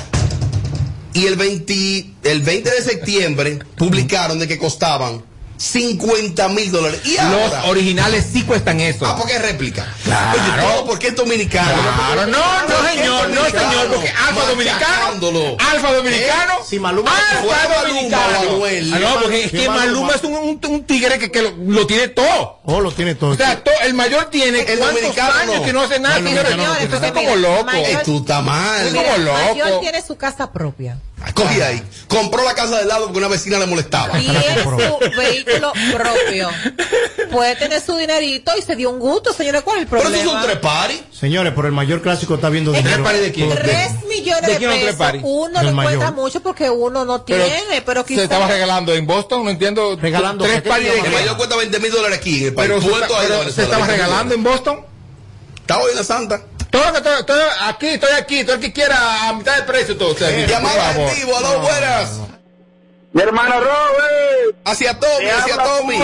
[1.14, 5.22] Y el 20, el 20 de septiembre publicaron de que costaban
[5.62, 7.00] 50 mil dólares.
[7.04, 7.60] Y ahora.
[7.60, 9.06] Los originales sí cuestan eso.
[9.06, 9.86] Ah, porque es réplica.
[10.04, 10.40] Claro.
[10.40, 11.70] Oye, todo porque es dominicano.
[11.82, 13.70] Claro, no, no, es señor, no, dominicano.
[13.70, 16.64] señor, porque alfa dominicano, alfa dominicano, ¿Eh?
[16.68, 18.38] Si Maluma alfa dominicano.
[18.50, 18.92] Manuel.
[18.94, 21.86] Ah, no, porque es que Maluma- es un, un- un tigre que, que lo, lo
[21.86, 22.60] tiene todo.
[22.64, 23.30] Oh, lo tiene todo.
[23.30, 25.62] O sea, to- el mayor tiene El cuántos dominicano años no.
[25.62, 26.16] que no hace nada.
[26.16, 27.12] Dominicano está nada.
[27.12, 27.64] como loco.
[27.64, 28.90] Mayor- Eh, tú estás mal.
[28.90, 29.38] Mira, como loco.
[29.54, 30.98] Mayor tiene su casa propia.
[31.34, 31.82] Cogí ahí.
[32.08, 34.18] Compró la casa de lado porque una vecina le molestaba.
[34.18, 36.50] Tiene su vehículo propio.
[37.30, 39.62] Puede tener su dinerito y se dio un gusto, señores.
[39.62, 40.22] ¿Cuál es el Pero problema?
[40.22, 41.00] esos son tres paris.
[41.12, 43.02] Señores, por el mayor clásico está viendo Es dinero.
[43.04, 43.50] ¿Tres de quién?
[43.50, 44.96] Tres millones ¿De de pesos.
[44.96, 45.22] paris?
[45.24, 48.24] Uno Del le cuesta mucho porque uno no tiene, pero se quizás.
[48.24, 49.96] estaba regalando en Boston, no entiendo.
[50.00, 50.98] Regalando, tres ¿qué pares de?
[51.08, 52.68] El mayor cuesta 20 mil dólares aquí en el país.
[52.70, 54.80] Pero, se, está- pero se estaba 20 regalando en Boston.
[55.60, 56.42] Está hoy en la Santa.
[56.72, 60.14] Todo todo, todo- aquí, estoy aquí, todo el que quiera a mitad de precio, todo.
[60.14, 62.20] Por Llamada activo, aló, buenas.
[63.12, 64.56] Mi hermano Robert.
[64.64, 65.98] Hacia Tommy, hacia Tommy.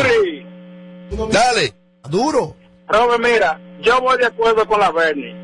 [1.33, 1.75] Dale.
[2.11, 2.55] Duro.
[2.87, 5.35] Robert, mira, yo voy de acuerdo con la Bernie.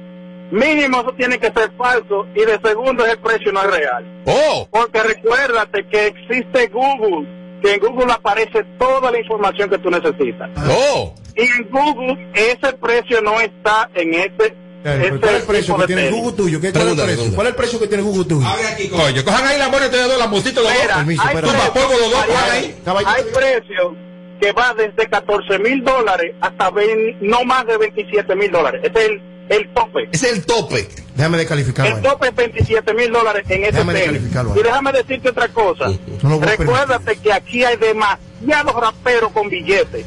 [0.51, 4.23] Mínimo eso tiene que ser falso y de segundo el precio no es real.
[4.27, 4.69] Oh.
[4.71, 7.27] Porque recuérdate que existe Google,
[7.63, 10.51] que en Google aparece toda la información que tú necesitas.
[10.69, 11.15] Oh.
[11.35, 14.55] Y en Google ese precio no está en ese,
[14.85, 16.21] ¿Cuál es el precio que tiene tenis.
[16.21, 16.61] Google tuyo?
[16.61, 17.35] ¿Qué, ¿Cuál es el precio?
[17.35, 18.47] ¿Cuál es el precio que tiene Google tuyo?
[18.91, 20.87] Coño, cojan ahí la mano y te doy la mosita los dos.
[20.97, 23.05] Permiso, hay, polvo los dos, hay- ahí.
[23.07, 23.93] Hay precios
[24.41, 28.83] que va desde 14 mil dólares hasta vein- no más de 27 mil dólares.
[28.85, 30.09] Ese es el, el tope.
[30.13, 30.87] Es el tope.
[31.17, 31.97] Déjame descalificarlo.
[31.97, 34.31] El tope es 27 mil dólares en ese ahí.
[34.55, 35.87] Y déjame decirte otra cosa.
[36.23, 40.05] No Recuérdate que aquí hay demasiados raperos con billetes.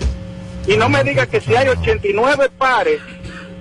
[0.67, 2.99] Y no me digas que si hay 89 pares,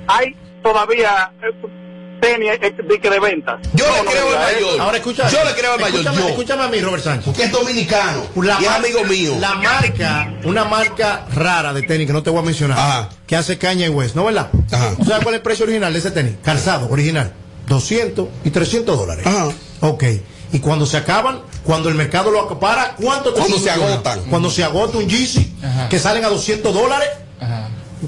[0.09, 3.61] hay todavía eh, tenis eh, de, que de ventas.
[3.75, 4.81] Yo No, le no creo al mayor.
[4.81, 5.29] Ahora escucha.
[5.29, 6.01] Yo le creo al mayor.
[6.01, 6.29] Escúchame, yo.
[6.29, 7.25] escúchame a mí, Robert Sánchez.
[7.25, 8.23] Porque es dominicano.
[8.37, 9.37] La y es amigo mío.
[9.39, 13.09] La marca, una marca rara de tenis que no te voy a mencionar, Ajá.
[13.27, 14.51] que hace Kanye West, ¿no verdad?
[14.73, 14.95] Ajá.
[14.97, 16.35] ¿Tú sabes cuál es el precio original de ese tenis?
[16.43, 17.33] Calzado, original.
[17.69, 19.27] 200 y 300 dólares.
[19.27, 19.49] Ajá.
[19.81, 20.05] Ok.
[20.53, 24.21] Y cuando se acaban, cuando el mercado lo acapara, ¿cuánto te Cuando se agotan.
[24.31, 25.89] Cuando se agota un Yeezy, Ajá.
[25.89, 27.09] que salen a 200 dólares.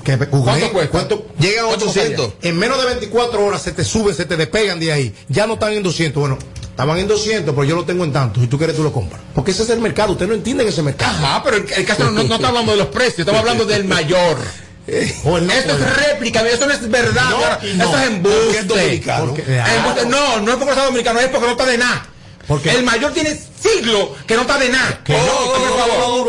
[0.03, 1.09] ¿Cuánto cuesta?
[1.39, 2.33] Llegan a ¿Cuánto 800.
[2.43, 5.15] En menos de 24 horas se te suben, se te despegan de ahí.
[5.29, 6.21] Ya no están en 200.
[6.21, 8.41] Bueno, estaban en 200, pero yo lo tengo en tanto.
[8.41, 9.21] Si tú quieres, tú lo compras.
[9.35, 10.13] Porque ese es el mercado.
[10.13, 11.17] Ustedes no entienden ese mercado.
[11.25, 13.85] Ajá, pero el, el caso no, no está hablando de los precios, estamos hablando del
[13.85, 14.39] mayor.
[15.23, 17.29] No Esto es réplica, eso no es verdad.
[17.29, 17.41] No.
[17.41, 18.59] Esto es Porque embuste.
[18.59, 19.27] es dominicano.
[19.27, 19.43] Porque-
[19.77, 20.07] Embuste.
[20.07, 22.07] No, no es porque sea dominicano, es porque no está de nada.
[22.49, 25.01] Porque- El mayor tiene siglo que no está de nada.
[25.05, 26.29] Que no, que por favor.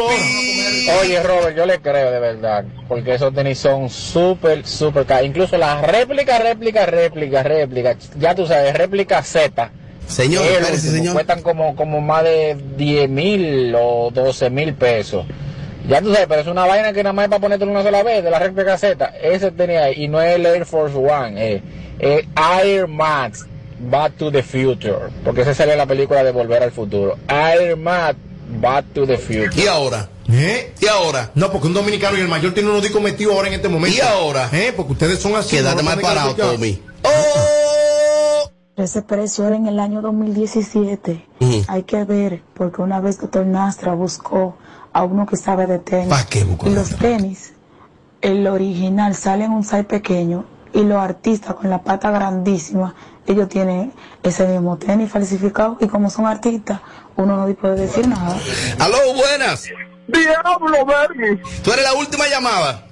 [1.02, 5.26] Oye, Robert, yo le creo de verdad, porque esos tenis son súper, súper caros.
[5.28, 9.72] Incluso las réplicas, réplicas, réplicas, réplicas, ya tú sabes, réplica Z.
[10.08, 11.14] Señor, el espérese, último, señor.
[11.14, 15.26] Cuestan como, como más de 10 mil o 12 mil pesos.
[15.88, 18.04] Ya tú sabes, pero es una vaina que nada más es para ponértelo una sola
[18.04, 19.06] vez, de la réplica Z.
[19.22, 21.62] Ese tenía ahí, y no es el Air Force One, eh,
[22.00, 22.26] es
[22.64, 23.46] Air Max
[23.80, 27.18] Back to the Future, porque esa sale en la película de Volver al Futuro.
[27.78, 28.18] Max
[28.62, 29.50] Back to the Future.
[29.56, 30.10] ¿Y ahora?
[30.32, 30.74] ¿Eh?
[30.80, 31.32] ¿Y ahora?
[31.36, 33.98] No, porque un dominicano y el mayor tiene unos discos metidos ahora en este momento.
[33.98, 34.50] ¿Y ahora?
[34.52, 34.74] ¿Eh?
[34.76, 35.58] Porque ustedes son así.
[35.58, 36.36] Quédate no mal parado.
[36.36, 36.82] Tommy.
[37.04, 38.52] ¡Oh!
[38.76, 41.26] Ese precio era en el año 2017.
[41.40, 41.64] Ujú.
[41.68, 44.58] Hay que ver, porque una vez doctor Nastra buscó
[44.94, 46.10] a uno que sabe de tenis.
[46.10, 47.54] ¿Para qué buscó Y los tenis,
[48.22, 52.96] el original sale en un size pequeño y los artistas con la pata grandísima,
[53.30, 56.82] ellos tienen ese mismo tenis falsificado y como son artistas,
[57.16, 58.36] uno no puede decir nada.
[58.80, 59.70] Aló, buenas.
[60.08, 61.40] Diablo, Bernie.
[61.64, 62.86] Tú eres la última llamada.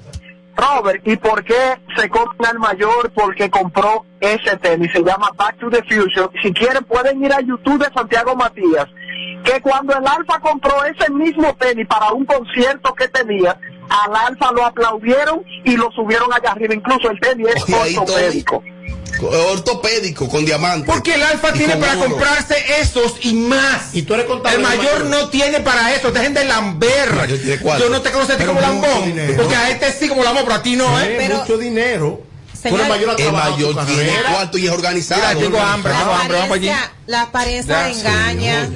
[0.55, 3.11] Robert, ¿y por qué se compra el mayor?
[3.13, 6.29] Porque compró ese tenis, se llama Back to the Future.
[6.41, 8.87] Si quieren pueden ir a YouTube de Santiago Matías,
[9.43, 14.51] que cuando el Alfa compró ese mismo tenis para un concierto que tenía, al Alfa
[14.51, 18.63] lo aplaudieron y lo subieron allá arriba, incluso el tenis es ortopédico.
[19.25, 20.85] Ortopédico con diamante.
[20.85, 22.09] Porque el alfa tiene para oro.
[22.09, 23.93] comprarse esos y más.
[23.93, 25.05] Y tú eres contable El mayor mayor.
[25.05, 27.27] no tiene para eso, dejen de lamber.
[27.79, 29.05] Yo no te conozco a ti como lambón.
[29.05, 29.33] dinero.
[29.37, 31.15] Porque a este sí como lambón, pero a ti no, ¿Eh?
[31.17, 32.21] Pero- mucho dinero.
[32.61, 35.21] Señor- eres mayor El mayor tiene cuarto y es organizado.
[35.21, 36.69] Mira, tengo hambre, La tengo hambre, vamos allí.
[36.69, 38.69] apariencia, la apariencia engaña.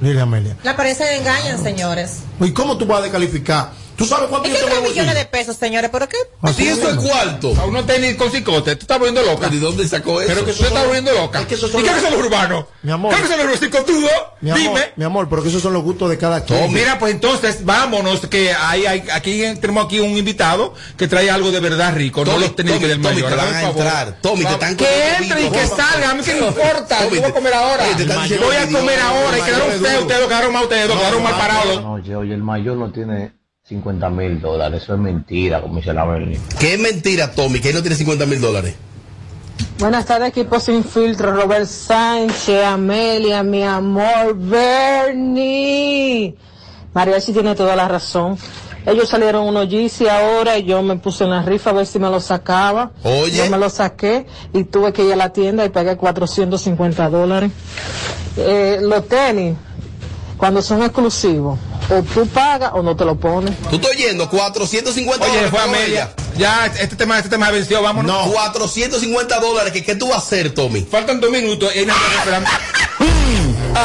[0.00, 0.56] Dile, Amelia.
[0.64, 2.18] La apariencia engañan, señores.
[2.40, 4.86] ¿Y cómo tú vas a descalificar ¿Tú sabes cuánto Es yo que tengo en 3
[4.86, 5.14] el millones bolsillo?
[5.18, 6.16] de pesos, señores, ¿pero qué?
[6.42, 7.54] Así eso es cuarto.
[7.60, 9.48] A uno tenis con cicote, tú estás volviendo loca.
[9.48, 10.32] ¿De dónde sacó eso?
[10.34, 11.40] Pero que tú estás volviendo loca.
[11.40, 12.64] Es que esos ¿Y son qué los- es los urbanos?
[12.82, 13.14] Mi amor.
[13.14, 14.10] ¿Qué es los cicotudos?
[14.42, 14.92] Amor, Dime.
[14.96, 16.72] mi amor, porque esos son los gustos de cada quien.
[16.72, 21.50] Mira, pues entonces vámonos, que hay, hay- aquí tenemos aquí un invitado que trae algo
[21.52, 23.30] de verdad rico, no Tommy, los tenis Tommy, del Tommy, mayor.
[23.30, 24.18] te van a entrar.
[24.20, 27.18] Tommy, te están Que entre y que salga, a mí qué me importa, yo voy
[27.24, 27.84] a comer ahora.
[28.40, 31.84] Voy a comer ahora, y quedaron es ustedes, ustedes quedaron mal, ustedes quedaron mal parados.
[31.86, 33.32] Oye, oye, el mayor no tiene
[33.64, 36.36] 50 mil dólares, eso es mentira, como dice la Bernie.
[36.58, 38.74] Que es mentira, Tommy, que él no tiene 50 mil dólares.
[39.78, 41.32] Buenas tardes, equipo sin filtro.
[41.32, 46.34] Robert Sánchez, Amelia, mi amor, Bernie.
[46.92, 48.36] Mariachi tiene toda la razón.
[48.84, 52.00] Ellos salieron unos Yeezy ahora y yo me puse en la rifa a ver si
[52.00, 52.90] me lo sacaba.
[53.04, 53.36] Oye.
[53.36, 57.52] Yo me lo saqué y tuve que ir a la tienda y pagué 450 dólares.
[58.36, 59.54] Eh, los tenis,
[60.36, 63.56] cuando son exclusivos, o tú pagas o no te lo pones.
[63.70, 65.50] Tú estás oyendo 450 Oye, dólares.
[65.50, 65.86] fue Amelia.
[65.86, 66.10] ella.
[66.36, 68.10] Ya, este tema, este tema venció, vámonos.
[68.26, 68.32] No.
[68.32, 69.72] 450 dólares.
[69.72, 70.82] ¿Qué, ¿Qué tú vas a hacer, Tommy?
[70.82, 72.44] Faltan dos minutos y que esperar.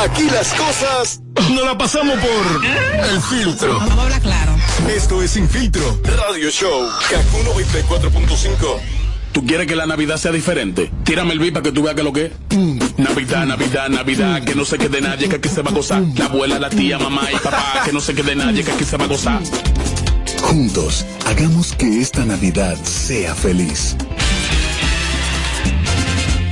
[0.04, 2.66] Aquí las cosas no la pasamos por
[3.10, 3.80] el filtro.
[3.80, 4.52] Vamos a hablar claro.
[4.90, 6.88] Esto es Sin Filtro Radio Show.
[7.10, 8.97] Kaku 94.5.
[9.32, 10.92] ¿Tú quieres que la Navidad sea diferente?
[11.04, 12.32] Tírame el beat para que tú veas que lo que es.
[12.98, 16.02] Navidad, Navidad, Navidad, que no se quede nadie, que aquí se va a gozar.
[16.18, 18.98] La abuela, la tía, mamá y papá, que no se quede nadie, que aquí se
[18.98, 19.42] va a gozar.
[20.42, 23.96] Juntos, hagamos que esta Navidad sea feliz.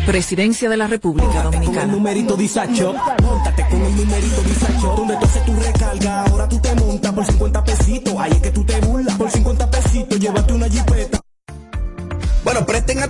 [0.06, 1.92] Presidencia de la República Con el Dominicana.
[1.92, 6.76] numerito disacho, montate con el numerito disacho, donde tú haces tu recarga, ahora tú te
[6.76, 8.75] montas por 50 pesitos, ahí es que tú te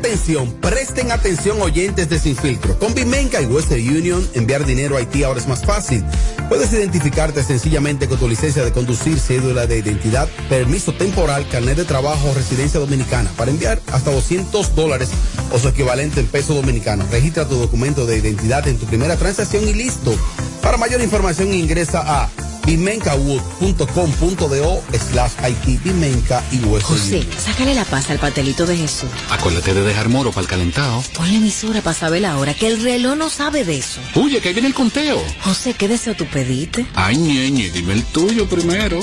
[0.06, 2.78] atención, presten atención oyentes de Sin Filtro.
[2.78, 6.04] Con Bimenca y Western Union, enviar dinero a Haití ahora es más fácil.
[6.48, 11.86] Puedes identificarte sencillamente con tu licencia de conducir, cédula de identidad, permiso temporal, carnet de
[11.86, 15.10] trabajo residencia dominicana para enviar hasta 200 dólares
[15.52, 17.04] o su equivalente en peso dominicano.
[17.10, 20.16] Registra tu documento de identidad en tu primera transacción y listo.
[20.62, 22.30] Para mayor información ingresa a
[22.66, 29.10] bimencawood.com.do slash Haití, Bimenca y Western José, sácale la paz al pastelito de Jesús.
[29.30, 31.04] Acuérdate de dejar moro para el calentado.
[31.16, 34.00] Ponle emisora para saber la hora, que el reloj no sabe de eso.
[34.16, 35.22] Oye, que ahí viene el conteo.
[35.42, 36.86] José, ¿qué deseo tú pediste?
[36.96, 39.00] Ay, ñeñe, dime el tuyo primero.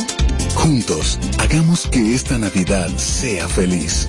[0.55, 4.09] Juntos, hagamos que esta Navidad sea feliz.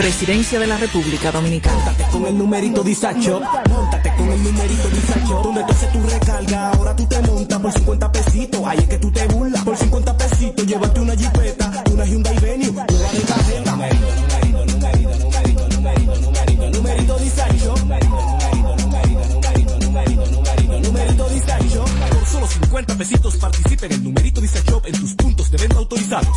[0.00, 1.76] Presidencia de la República Dominicana.
[1.76, 6.70] Móntate con el numerito disacho, montate con el numerito disacho, donde tú haces tu recarga,
[6.70, 10.16] ahora tú te montas por 50 pesitos, ahí es que tú te burlas, por 50
[10.16, 13.72] pesitos, llévate una jipeta, una Hyundai Venue, nueva de cajeta.
[13.72, 17.74] Numerito, numerito, numerito, numerito, numerito, numerito, numerito disacho.
[17.76, 21.84] Numerito, numerito, numerito, numerito, numerito, numerito, numerito disacho.
[21.84, 24.39] Por solo 50 pesitos participa en el numerito
[24.84, 26.34] en tus puntos de venta autorizados.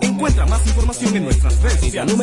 [0.00, 2.14] Encuentra más información en nuestras redes sociales.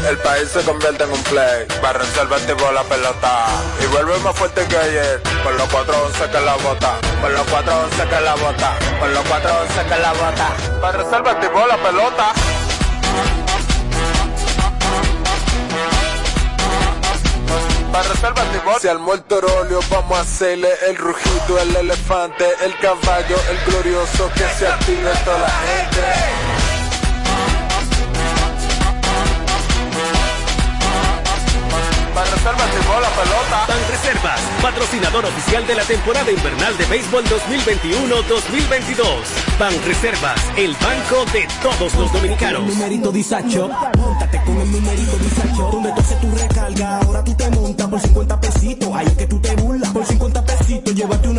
[0.08, 3.46] El país se convierte en un play, para resolver tipo la pelota
[3.82, 8.08] y vuelve más fuerte que ayer, con los 411 que la bota, con los 411
[8.08, 12.32] que la bota, con los 411 que la bota, para resolver tipo la pelota.
[17.98, 22.78] Para resolver tipo Si al muerto rolio vamos a hacerle el rugido, el elefante, el
[22.78, 26.57] caballo, el glorioso que se active toda la gente.
[32.56, 33.66] Reservas la pelota.
[33.68, 39.04] Ban Reservas, patrocinador oficial de la temporada invernal de béisbol 2021-2022.
[39.58, 42.60] Ban Reservas, el banco de todos los dominicanos.
[42.60, 47.22] Con el numerito disacho, montate con el numerito disacho, donde tú haces tu recarga, ahora
[47.24, 50.94] tú te montas por 50 pesitos, ahí es que tú te burlas, por 50 pesitos,
[50.94, 51.37] llévate una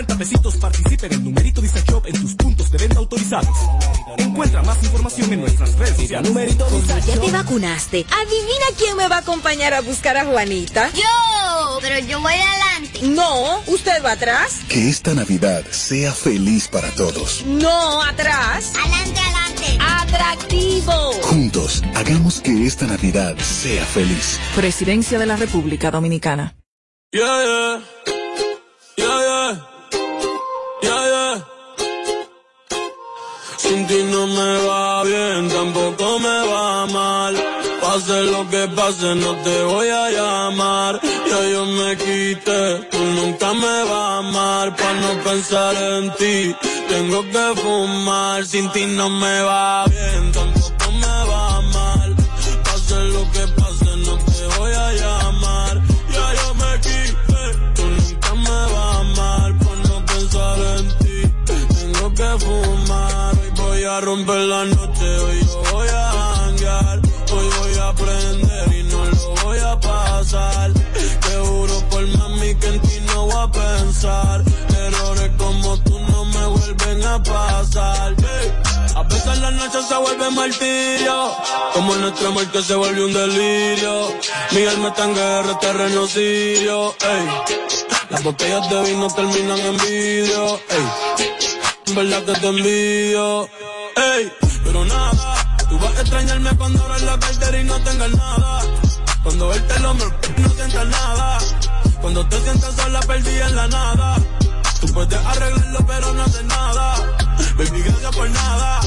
[0.00, 3.54] 50 pesitos participa en el numerito disacho en tus puntos de venta autorizados.
[4.16, 6.30] Encuentra más información en nuestras redes sociales.
[6.30, 6.66] Numerito
[7.06, 8.06] ¿Ya te vacunaste?
[8.10, 10.90] Adivina quién me va a acompañar a buscar a Juanita.
[10.94, 11.78] ¡Yo!
[11.82, 13.00] pero yo voy adelante.
[13.02, 14.60] No, usted va atrás.
[14.68, 17.44] Que esta Navidad sea feliz para todos.
[17.44, 18.72] No, atrás.
[18.80, 19.78] Adelante, adelante.
[19.80, 21.12] Atractivo.
[21.22, 24.38] Juntos, hagamos que esta Navidad sea feliz.
[24.56, 26.56] Presidencia de la República Dominicana.
[27.12, 27.82] Yeah.
[28.06, 28.19] Yeah,
[33.70, 37.34] Sin ti no me va bien, tampoco me va mal.
[37.80, 41.00] Pase lo que pase, no te voy a llamar.
[41.28, 44.74] Ya yo me quité, tú nunca me vas a amar.
[44.74, 46.52] Pa' no pensar en ti,
[46.88, 48.44] tengo que fumar.
[48.44, 50.59] Sin ti no me va bien, tampoco
[64.00, 67.00] romper la noche, hoy yo voy a janguear.
[67.32, 70.72] Hoy voy a aprender y no lo voy a pasar.
[70.72, 74.42] Te juro por mami que en ti no voy a pensar.
[74.76, 78.14] Errores como tú no me vuelven a pasar.
[78.96, 81.32] A veces la noche se vuelve martirio.
[81.74, 84.08] Como nuestra muerte se vuelve un delirio.
[84.52, 86.94] Mi alma está en guerra, terreno sirio.
[87.00, 87.28] Ey.
[88.10, 90.60] Las botellas de vino terminan en vidrio.
[91.86, 93.48] En verdad que te envidio.
[94.70, 95.56] Pero nada.
[95.68, 98.62] Tú vas a extrañarme cuando abras la cartera y no tengas nada.
[99.24, 101.38] Cuando verte el hombro no sientas nada.
[102.00, 104.16] Cuando te sientas sola perdida en la nada.
[104.80, 106.94] Tú puedes arreglarlo pero no haces nada.
[107.56, 108.80] Baby, gracias por nada.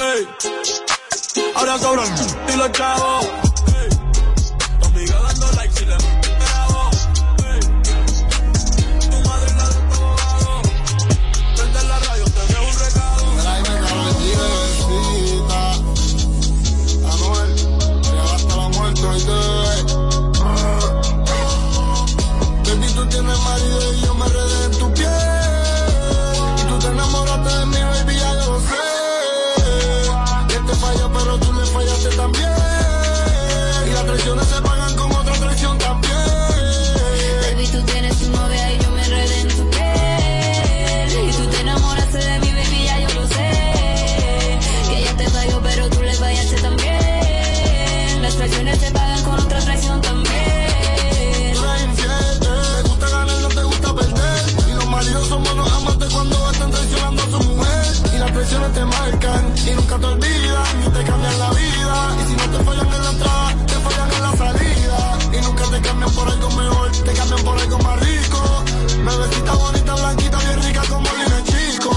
[0.00, 0.28] Ey.
[1.54, 2.14] Ahora sobran
[2.52, 3.47] y los chavos.
[58.68, 62.16] Y te marcan y nunca te olvidan ni te cambian la vida.
[62.20, 65.18] Y si no te fallan en la entrada, te fallan en la salida.
[65.32, 68.64] Y nunca te cambian por algo mejor, te cambian por algo más rico.
[69.06, 71.90] Bebecita bonita, blanquita, bien rica como Lina Chico.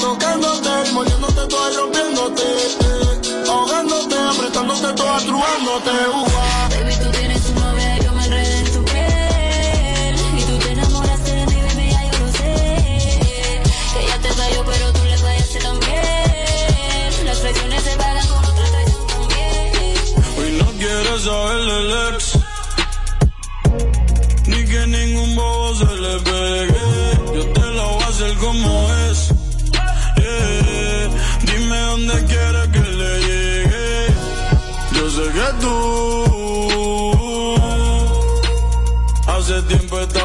[0.00, 2.42] Tocándote, moliéndote toda y rompiéndote.
[2.42, 3.44] eh.
[3.48, 5.90] Ahogándote, apretándote toda, truándote.
[6.12, 6.29] uva.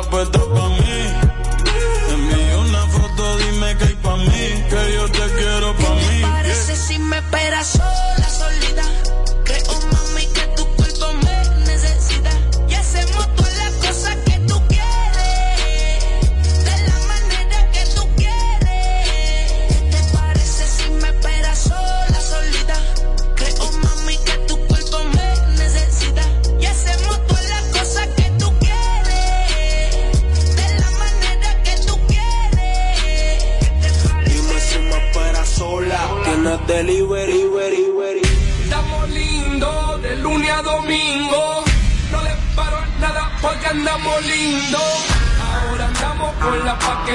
[0.06, 0.45] Tiempo estás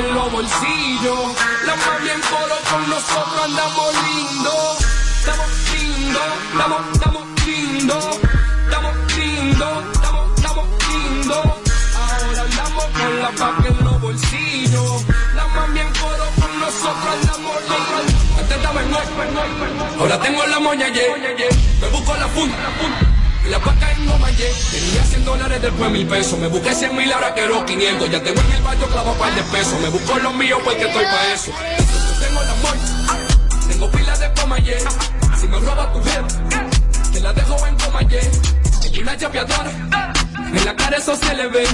[0.00, 1.20] en los bolsillos.
[1.66, 4.78] La mami en coro con nosotros andamos lindos.
[5.20, 8.04] Estamos lindos, estamos, estamos lindos.
[8.64, 11.46] Estamos lindos, estamos, estamos lindos.
[12.00, 15.05] Ahora andamos con la paca en los bolsillos.
[15.34, 18.30] La mami en coro con nosotros andamos lindos.
[18.38, 21.59] Antes en ahora tengo la moña, yeah.
[24.41, 26.38] Tenía 100 dólares, después mil pesos.
[26.38, 28.11] Me busqué 100 mil, ahora quiero 500.
[28.11, 29.78] Ya tengo en el barrio clavo par de pesos.
[29.80, 31.53] Me busco los míos porque estoy pa' eso.
[32.20, 33.28] Tengo la moña,
[33.68, 34.57] tengo pilas de coma.
[35.38, 36.26] Si me roba tu vida,
[37.12, 37.99] te la dejo en coma.
[38.01, 39.70] Hay una chapeadora,
[40.36, 41.64] en la cara eso se le ve.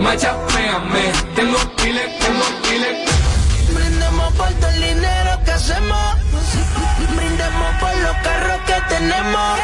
[0.00, 3.10] Machapéame, tengo miles, tengo miles.
[3.74, 6.14] Brindemos por todo el dinero que hacemos.
[7.16, 9.58] Brindemos por los carros que tenemos.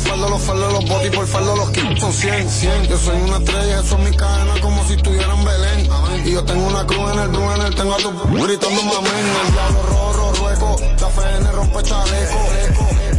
[0.00, 2.84] Los, faldos, los faldos, los botis por faldo, los kilos son 100, 100.
[2.88, 5.90] Yo soy una estrella, eso es mi cadena como si estuviera en Belén.
[6.24, 9.26] Y yo tengo una cruz en el Brunner, tengo a tu gritando mamén.
[9.44, 12.38] El diablo rojo, rueco, la FN rompe chaleco.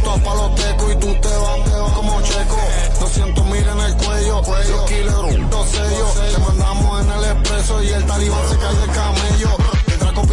[0.02, 2.58] Todos pa' los tecos y tú te vas, te vas como checo.
[3.00, 6.14] 200 mil en el cuello, cuello, kilos, dos sellos.
[6.32, 9.71] Te mandamos en el expreso y el talibán se cae del camello.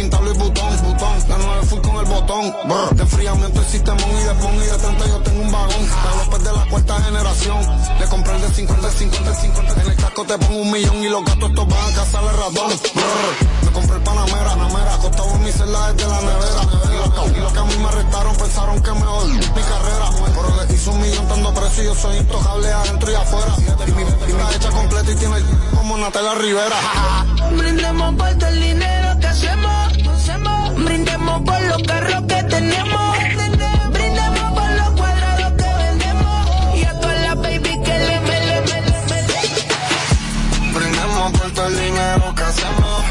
[0.00, 1.28] Pintable y botón, botón.
[1.28, 2.54] La nueve full con el botón.
[2.64, 2.94] Brr.
[2.96, 5.88] De enfriamiento el sistemón y de pon y de 30 yo tengo un vagón.
[6.04, 7.60] La López de la cuarta generación.
[8.00, 9.72] Le compré el de 50, el 50, el 50.
[9.82, 12.30] En el casco te pongo un millón y los gatos estos van a cazar el
[12.30, 12.68] ratón.
[12.94, 13.66] Brr.
[13.66, 14.94] Me compré el Panamera, Panamera.
[14.94, 16.62] Acostado en mi celda desde la nevera.
[16.64, 19.62] Y los, que- y los que a mí me arrestaron pensaron que me odió mi
[19.62, 20.06] carrera.
[20.34, 23.54] Pero le hice un millón dando precio y yo soy intocable adentro y afuera.
[23.86, 25.44] Y mi y mi hecha completa y tiene el
[25.76, 26.76] como Natalia Rivera.
[27.52, 29.79] Brindemos por el dinero que hacemos.
[30.30, 33.18] Brindemos por los carros que tenemos.
[33.92, 36.76] Brindemos por los cuadrados que vendemos.
[36.76, 39.38] Y a todas las baby que le mele, mele, mele.
[40.72, 43.02] Brindemos por todo el dinero que hacemos.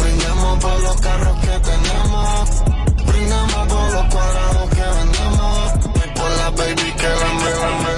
[0.00, 2.62] Brindemos por los carros que tenemos.
[3.06, 5.72] Brindemos por los cuadrados que vendemos.
[5.94, 7.92] Y por la baby que la me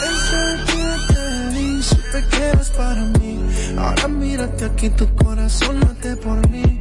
[0.00, 1.24] Desde que te
[1.54, 3.38] vi, supe que eras para mí.
[3.78, 6.79] Ahora mírate aquí, tu corazón late por mí.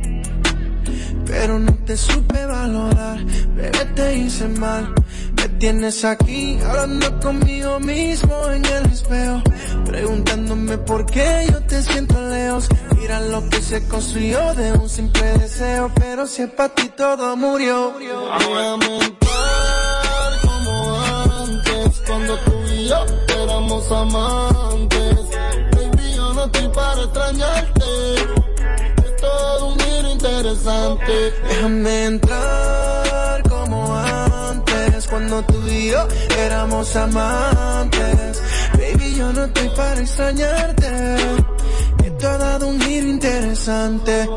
[1.40, 3.24] Pero no te supe valorar,
[3.56, 4.94] bebé te hice mal.
[5.38, 9.42] Me tienes aquí hablando conmigo mismo en el espejo.
[9.86, 12.68] Preguntándome por qué yo te siento lejos.
[12.98, 15.90] Mira lo que se construyó de un simple deseo.
[15.96, 17.94] Pero si es para ti todo murió.
[17.98, 23.06] Déjame entrar como antes, cuando tú y yo
[23.42, 25.20] éramos amantes.
[25.72, 27.79] Baby, yo no estoy para extrañarte.
[30.62, 36.06] Déjame entrar como antes, cuando tú y yo
[36.38, 38.44] éramos amantes.
[38.74, 41.16] Baby, yo no estoy para extrañarte.
[42.04, 44.28] Esto ha dado un giro interesante.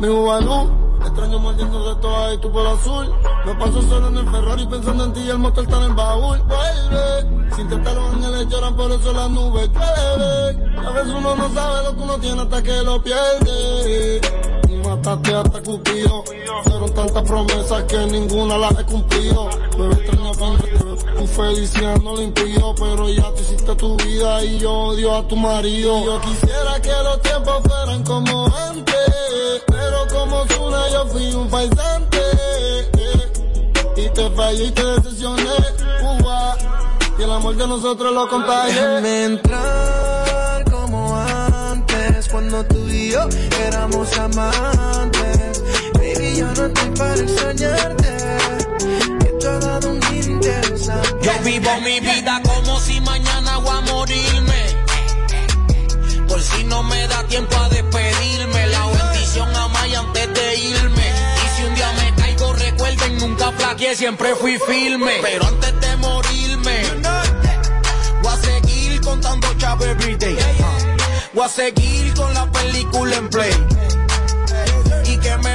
[0.00, 0.70] Mi Ubalú,
[1.04, 3.12] extraño mordiendo de todas y tú por azul.
[3.44, 5.94] Me paso solo en el Ferrari pensando en ti y el motor está en el
[5.94, 6.38] baúl.
[6.38, 10.78] Vuelve, sin tentar los ángeles lloran, por eso las nubes llueven.
[10.78, 14.20] A veces uno no sabe lo que uno tiene hasta que lo pierde.
[14.94, 16.22] Mataste hasta Cupido.
[16.62, 19.50] Fueron tantas promesas que ninguna las he cumplido.
[19.76, 24.58] Bebé extraño tanto, tu felicidad no lo impidió, pero ya tú hiciste tu vida y
[24.60, 26.04] yo odio a tu marido.
[26.04, 32.20] Yo quisiera que los tiempos fueran como antes, pero como Zuna yo fui un paisante.
[33.96, 35.56] Y te fallé y te decepcioné,
[36.02, 36.56] Cuba.
[37.18, 39.40] Y el amor de nosotros lo contagié.
[42.34, 43.28] Cuando tú y yo
[43.64, 45.62] éramos amantes.
[45.92, 48.08] Baby, yo no estoy para extrañarte.
[49.24, 51.18] Esto ha dado un interesante.
[51.22, 54.62] Yo vivo mi vida como si mañana voy a morirme.
[56.26, 58.66] Por si no me da tiempo a despedirme.
[58.66, 61.12] La bendición a Maya antes de irme.
[61.44, 65.20] Y si un día me caigo, recuerden, nunca flaqueé, siempre fui firme.
[65.22, 66.82] Pero antes de morirme,
[68.22, 70.73] voy a seguir contando chavo everyday.
[71.34, 73.52] Voy a seguir con la película en play.
[75.06, 75.53] Y que me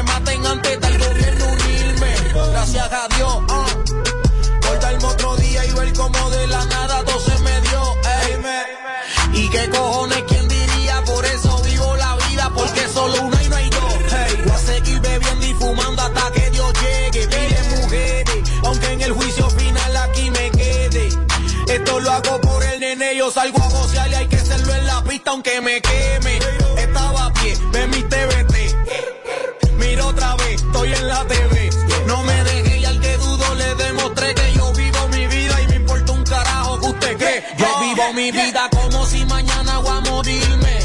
[38.31, 40.79] vida como si mañana voy a morirme.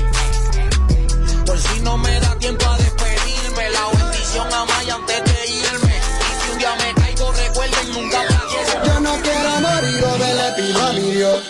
[1.46, 3.70] Por si no me da tiempo a despedirme.
[3.70, 5.94] La bendición a Maya antes de irme.
[5.94, 8.86] Y si un día me caigo, recuerden nunca flaqueé.
[8.86, 11.42] Yo no quiero morir o verle pido a mi Dios.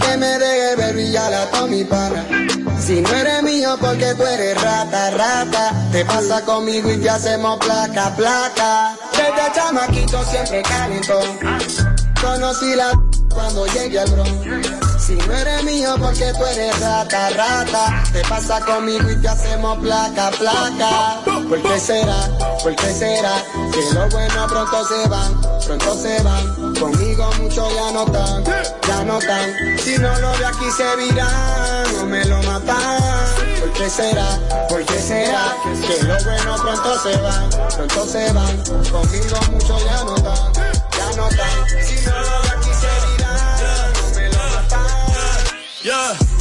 [0.00, 2.24] Que me deje ver brillar a todo mi pana.
[2.80, 5.72] Si no eres mío porque tú eres rata, rata.
[5.92, 8.96] Te pasa conmigo y te hacemos placa, placa.
[9.12, 11.97] Desde chamaquito siempre calentón.
[12.20, 12.92] Conocí la
[13.32, 14.88] cuando llegué al bron.
[14.98, 18.02] Si no eres mío porque tú eres rata, rata.
[18.12, 21.20] Te pasa conmigo y te hacemos placa, placa.
[21.48, 22.28] ¿Por qué será?
[22.62, 23.42] ¿Por qué será?
[23.72, 26.74] Que lo bueno pronto se van, pronto se van.
[26.74, 29.78] Conmigo mucho ya no tan, ya no tan.
[29.78, 33.48] Si no lo de aquí se virán, no me lo matan.
[33.60, 34.38] ¿Por qué será?
[34.68, 35.56] ¿Por qué será?
[35.86, 38.56] Que lo bueno pronto se van, pronto se van.
[38.90, 40.67] Conmigo mucho ya no tan,
[41.18, 42.14] Si no
[42.52, 44.38] aquí se virán, no me lo.
[45.82, 46.37] Yeah.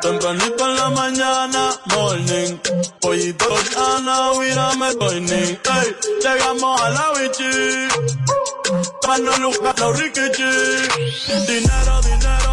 [0.00, 2.58] Tempranito en la mañana, morning.
[3.00, 3.46] Pollito
[3.76, 5.58] Ana, mírame, coining.
[5.74, 7.88] Ey, llegamos a la bichi.
[9.06, 10.52] Mano Lucas, los rikichi.
[11.46, 12.51] Dinero, dinero,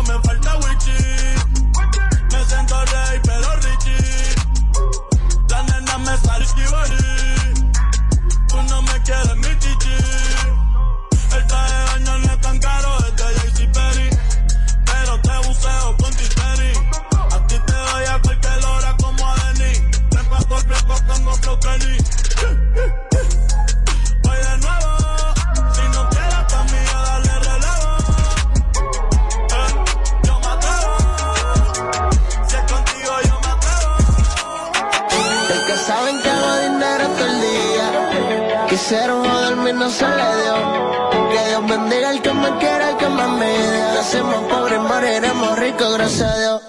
[45.93, 46.68] gracias a Dios.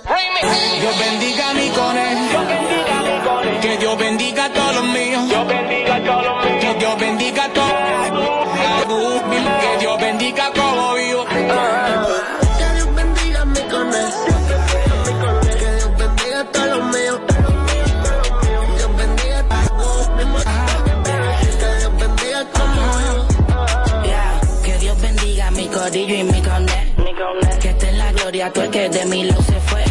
[28.40, 29.84] El que de mi se fue.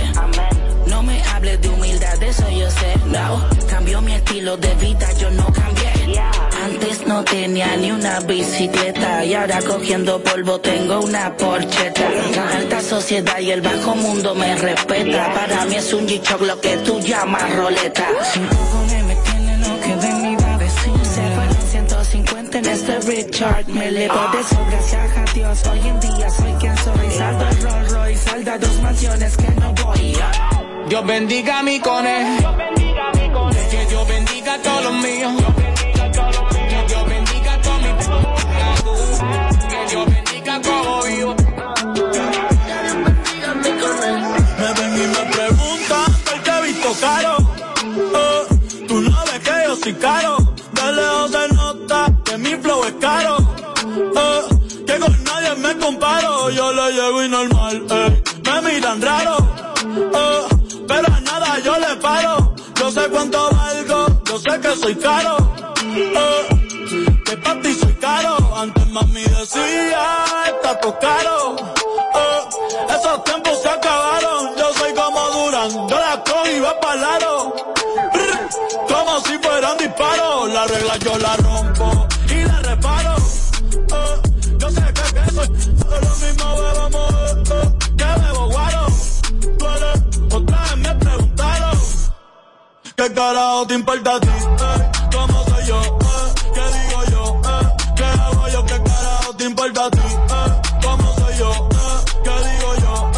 [0.87, 2.95] No me hables de humildad, de eso yo sé.
[3.05, 6.19] No, cambió mi estilo de vida, yo no cambié.
[6.65, 12.09] Antes no tenía ni una bicicleta y ahora cogiendo polvo tengo una porcheta.
[12.35, 15.31] La alta sociedad y el bajo mundo me respeta.
[15.33, 18.07] Para mí es un g lo que tú llamas roleta.
[18.33, 20.93] Sin cojones me tienen lo que de mí va a decir.
[21.03, 23.67] Se fueron 150 en este Richard.
[23.67, 25.67] Me elevo de eso, gracias a Dios.
[25.71, 26.99] Hoy en día soy quien soy.
[26.99, 27.58] Royce,
[28.19, 30.17] salda dos mansiones que no voy.
[30.87, 32.57] Dios bendiga mi conejo.
[33.69, 35.38] Que Dios bendiga a todos los míos.
[57.11, 57.85] Normal.
[57.89, 59.37] eh, me miran raro.
[59.87, 60.47] Eh,
[60.87, 62.53] pero a nada yo le paro.
[62.75, 64.21] Yo sé cuánto valgo.
[64.25, 65.37] Yo sé que soy caro.
[65.83, 68.37] Eh, que para ti soy caro.
[68.55, 70.05] Antes mami decía,
[70.47, 71.55] está todo caro.
[72.15, 74.55] Eh, esos tiempos se acabaron.
[74.55, 77.55] Yo soy como Durán, yo la cojo y va para lado.
[78.87, 80.49] Como si fueran disparos.
[80.53, 83.15] La regla yo la rompo y la reparo.
[83.17, 84.21] Eh,
[84.59, 85.47] yo sé que, que soy
[86.01, 86.78] lo mismo bebamos
[92.99, 94.27] ¿Qué carajo te importa a ti?
[95.13, 95.97] ¿Cómo soy yo?
[96.53, 97.41] ¿Qué digo yo?
[97.95, 98.65] ¿Qué hago yo?
[98.65, 99.99] ¿Qué carajo te importa a ti?
[100.83, 101.69] ¿Cómo soy yo?
[102.25, 103.11] ¿Qué digo yo?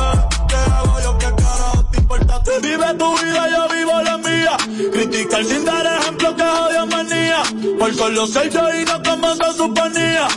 [0.47, 1.17] ¿Qué hago yo?
[1.17, 2.51] ¿Qué carajo te importa a ti?
[2.61, 4.57] Vive tu vida, yo vivo la mía.
[4.93, 7.41] Criticar sin dar ejemplo que odio manía.
[7.79, 10.27] Por solo ser yo y no como se suponía.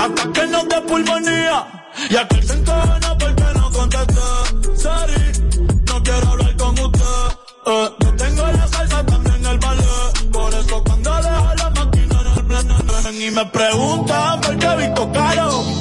[0.00, 1.92] Hasta que no te pulmonía.
[2.10, 4.76] Y aquel se encojona porque no contesté.
[4.76, 7.36] Sorry, no quiero hablar con usted.
[7.66, 8.15] La
[8.88, 10.30] también el ballet.
[10.32, 15.12] Por eso cuando dejo la máquina en el ven y me preguntan por qué visto
[15.12, 15.75] caro.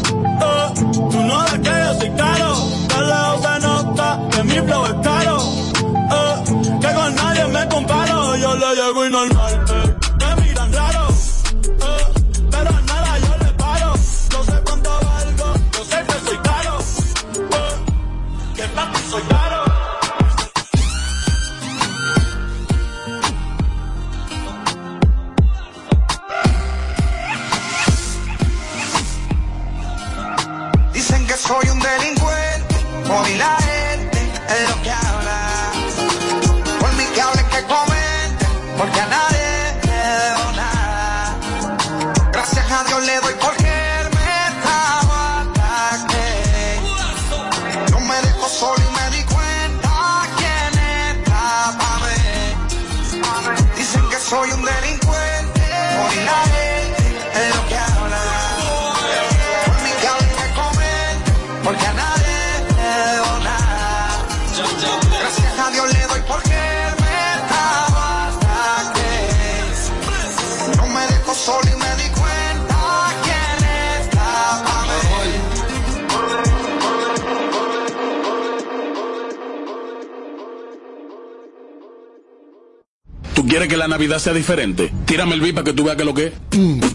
[84.16, 84.94] Navidad sea diferente.
[85.06, 86.34] Tírame el beat para que tú veas que lo que es.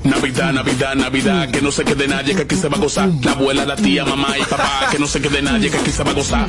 [0.04, 3.10] Navidad, Navidad, Navidad, que no se quede nadie, que aquí se va a gozar.
[3.22, 6.02] La abuela, la tía, mamá y papá, que no se quede nadie, que aquí se
[6.02, 6.48] va a gozar.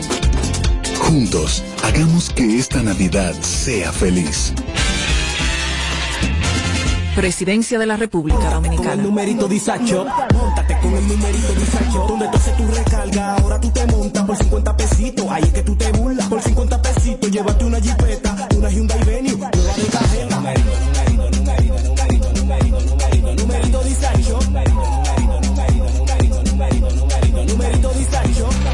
[0.97, 4.53] Juntos, hagamos que esta Navidad sea feliz.
[7.15, 8.91] Presidencia de la República Dominicana.
[8.91, 12.05] Con el numerito disacho, montate con el numerito disacho.
[12.07, 15.25] Donde tú haces tu recarga, ahora tú te montas por 50 pesitos.
[15.29, 17.29] Ahí es que tú te burlas por 50 pesitos.
[17.29, 20.30] Llévate una jipeta, una Hyundai Venue, nueva de cajero
[27.45, 27.91] numerito,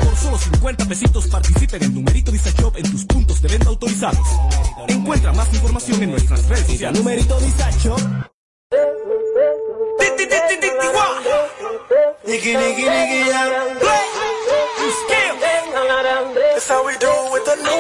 [0.04, 2.40] Por solo 50 pesitos participen en numerito di
[2.76, 4.28] en tus puntos de venta autorizados.
[4.88, 6.94] Encuentra más información en nuestras redes.
[6.94, 7.38] Numerito
[16.68, 17.78] how we do with the new.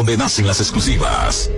[0.00, 1.50] donde nacen las exclusivas.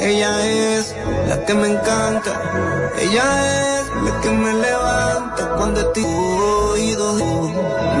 [0.00, 0.94] Ella es
[1.26, 2.32] la que me encanta,
[3.00, 7.12] ella es la que me levanta cuando estoy oído,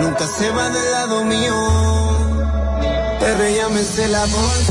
[0.02, 1.68] nunca se va del lado mío,
[3.18, 4.67] pero ella me se la bolsa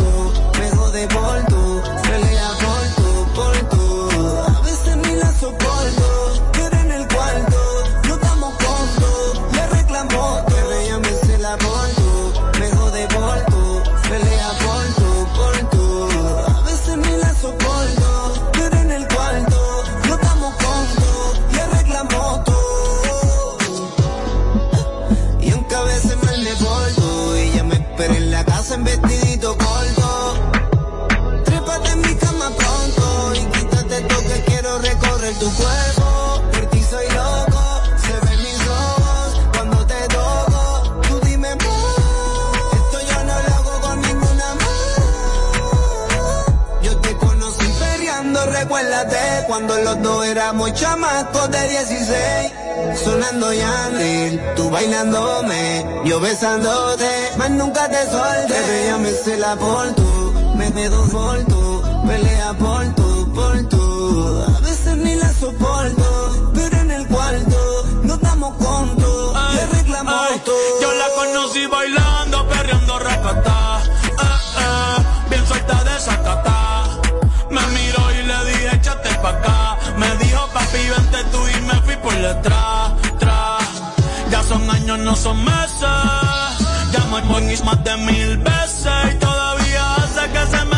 [35.36, 36.41] tu cuerpo.
[36.51, 41.01] Por ti soy loco, se ven mis ojos cuando te toco.
[41.07, 41.95] Tú dime más,
[42.73, 44.86] esto yo no lo hago con ninguna más.
[46.82, 49.17] Yo te conocí perreando, recuérdate
[49.47, 52.53] cuando los dos éramos chamacos de 16.
[53.03, 58.84] Sonando Yandel, tú bailándome, yo besándote, más nunca te solté.
[58.86, 63.86] Ella me se la por tú, me quedo por tú, pelea por tú, por tú.
[65.39, 69.38] Soporto, pero en el cuarto no estamos juntos.
[69.53, 70.81] Le reclamo Ay, todo.
[70.81, 73.81] Yo la conocí bailando, perreando racatá.
[73.83, 76.99] Eh, eh, bien suelta de sacatá.
[77.51, 79.77] Me miró y le dije, échate pa' acá.
[79.97, 82.91] Me dijo, papi, vente tú y me fui por detrás.
[84.31, 85.97] Ya son años, no son meses.
[86.91, 90.76] Ya me pones más de mil veces y todavía hace que se me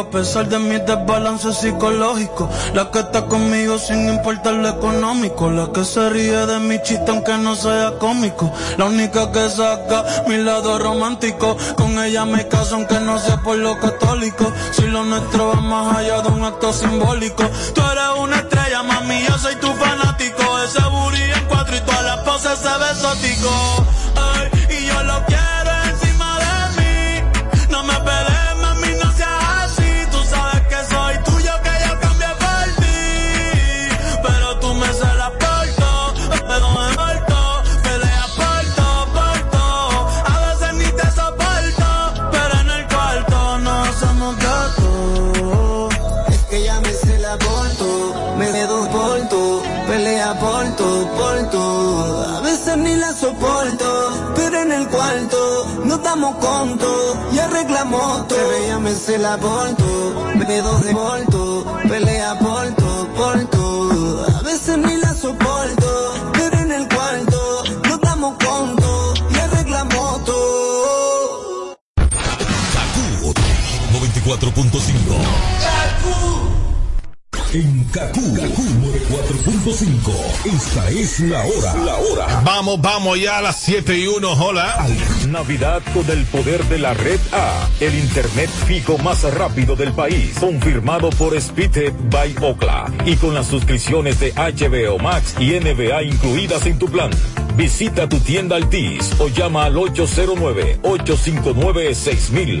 [0.00, 2.48] a pesar de mis desbalances psicológicos.
[2.74, 5.50] La que está conmigo sin importar lo económico.
[5.50, 8.52] La que se ríe de mi chiste aunque no sea cómico.
[8.76, 11.56] La única que saca mi lado romántico.
[11.76, 14.52] Con ella me caso aunque no sea por lo católico.
[14.72, 17.44] Si lo nuestro va más allá de un acto simbólico.
[17.74, 20.58] Tú eres una estrella, mami, yo soy tu fanático.
[20.64, 22.88] Ese booty en cuatro y todas las poses se ve.
[49.86, 51.58] Pelea por tu, por tu.
[52.36, 57.16] A veces ni la soporto, pero en el cuarto no estamos juntos.
[57.32, 62.66] Ya reclamó todo, ella me se la porto, me dedo de por tu, pelea por
[62.74, 64.24] tu, por tu.
[64.38, 69.22] A veces ni la soporto, pero en el cuarto no estamos juntos.
[69.30, 71.76] Ya reclamó todo.
[73.92, 76.47] 94.5.
[77.54, 80.12] En Kaku, 4.5.
[80.44, 81.74] Esta es la hora.
[81.82, 82.42] La hora.
[82.44, 84.32] Vamos, vamos ya a las 7 y 1.
[84.32, 84.86] Hola.
[85.28, 87.66] Navidad con el poder de la red A.
[87.80, 90.34] El internet fijo más rápido del país.
[90.38, 92.92] Confirmado por Speedtech by Ocla.
[93.06, 97.10] Y con las suscripciones de HBO Max y NBA incluidas en tu plan.
[97.56, 102.60] Visita tu tienda Altis o llama al 809 859 6000.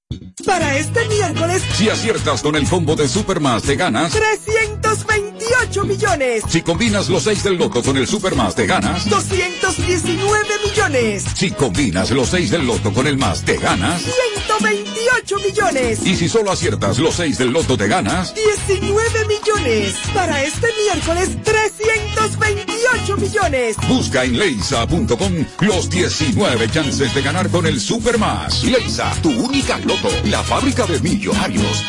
[0.45, 5.31] Para este miércoles, Si aciertas con el combo de Supermas, te ganas 328
[5.61, 6.43] 218 millones.
[6.47, 11.25] Si combinas los 6 del loto con el super más, te ganas 219 millones.
[11.35, 14.03] Si combinas los 6 del loto con el más, te ganas
[15.01, 16.05] 128 millones.
[16.05, 19.95] Y si solo aciertas los 6 del loto, te ganas 19 millones.
[20.13, 23.77] Para este miércoles, 328 millones.
[23.87, 28.63] Busca en leisa.com los 19 chances de ganar con el super más.
[28.63, 31.83] Leisa, tu única loto, la fábrica de millonarios.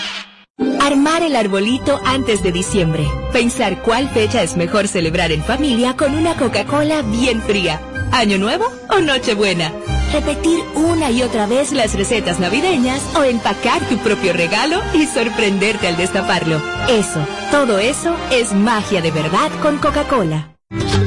[0.81, 3.07] Armar el arbolito antes de diciembre.
[3.33, 7.81] Pensar cuál fecha es mejor celebrar en familia con una Coca-Cola bien fría.
[8.13, 9.73] ¿Año nuevo o Nochebuena?
[10.13, 15.89] Repetir una y otra vez las recetas navideñas o empacar tu propio regalo y sorprenderte
[15.89, 16.61] al destaparlo.
[16.89, 20.55] Eso, todo eso es magia de verdad con Coca-Cola.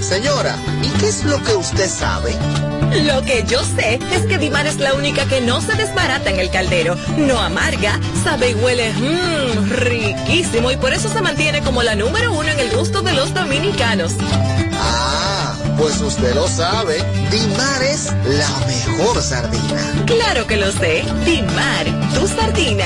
[0.01, 2.33] Señora, ¿y qué es lo que usted sabe?
[3.03, 6.39] Lo que yo sé es que Dimar es la única que no se desbarata en
[6.39, 11.83] el caldero, no amarga, sabe y huele mmm, riquísimo y por eso se mantiene como
[11.83, 14.15] la número uno en el gusto de los dominicanos.
[15.77, 16.97] Pues usted lo sabe,
[17.31, 20.03] Dimar es la mejor sardina.
[20.05, 22.85] Claro que lo sé, Dimar, tu sardina.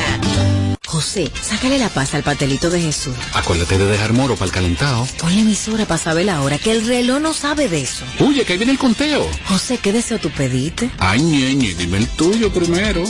[0.90, 3.14] José, sácale la paz al pastelito de Jesús.
[3.36, 5.08] Acuérdate de dejar moro para el calentado.
[5.20, 8.06] Ponle emisora para saber la hora, que el reloj no sabe de eso.
[8.20, 9.30] Oye, que ahí viene el conteo.
[9.48, 10.90] José, ¿qué deseo tú pediste?
[10.98, 13.04] Ay, ñeñe, dime el tuyo primero.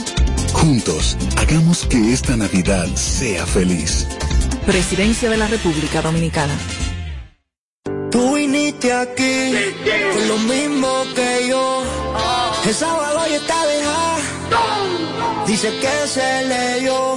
[0.52, 4.06] Juntos, hagamos que esta Navidad sea feliz.
[4.66, 6.54] Presidencia de la República Dominicana.
[8.82, 9.74] Aquí
[10.14, 11.82] con lo mismo que yo.
[12.64, 14.16] El sábado ya está dejada.
[15.46, 17.16] Dice que se leyó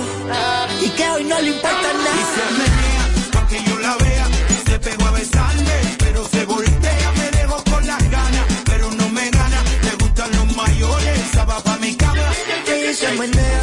[0.81, 2.15] y que hoy no le importa nada.
[2.19, 4.27] Y se menea pa' que yo la vea.
[4.65, 7.11] Se pegó a besarme, pero se voltea.
[7.17, 9.63] Me dejo con las ganas, pero no me gana.
[9.83, 12.29] Le gustan los mayores, esa va pa' mi cama.
[12.67, 13.62] Y se menea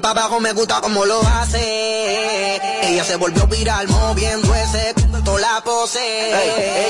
[0.00, 2.60] pa' abajo me gusta como lo hace.
[2.82, 5.98] Ella se volvió viral moviendo ese cuento la pose.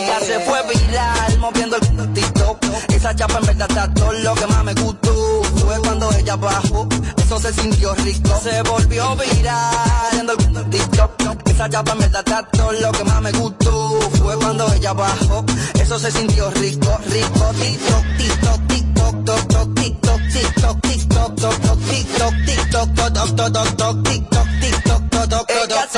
[0.00, 2.64] Ella se fue viral moviendo el TikTok.
[2.88, 5.42] Esa chapa en verdad está todo lo que más me gustó.
[5.64, 8.40] Fue cuando ella bajó, eso se sintió rico.
[8.42, 11.12] Se volvió viral moviendo el TikTok.
[11.46, 14.00] Esa chapa en verdad está todo lo que más me gustó.
[14.22, 15.44] Fue cuando ella bajó,
[15.74, 18.67] eso se sintió rico, rico, TikTok, TikTok.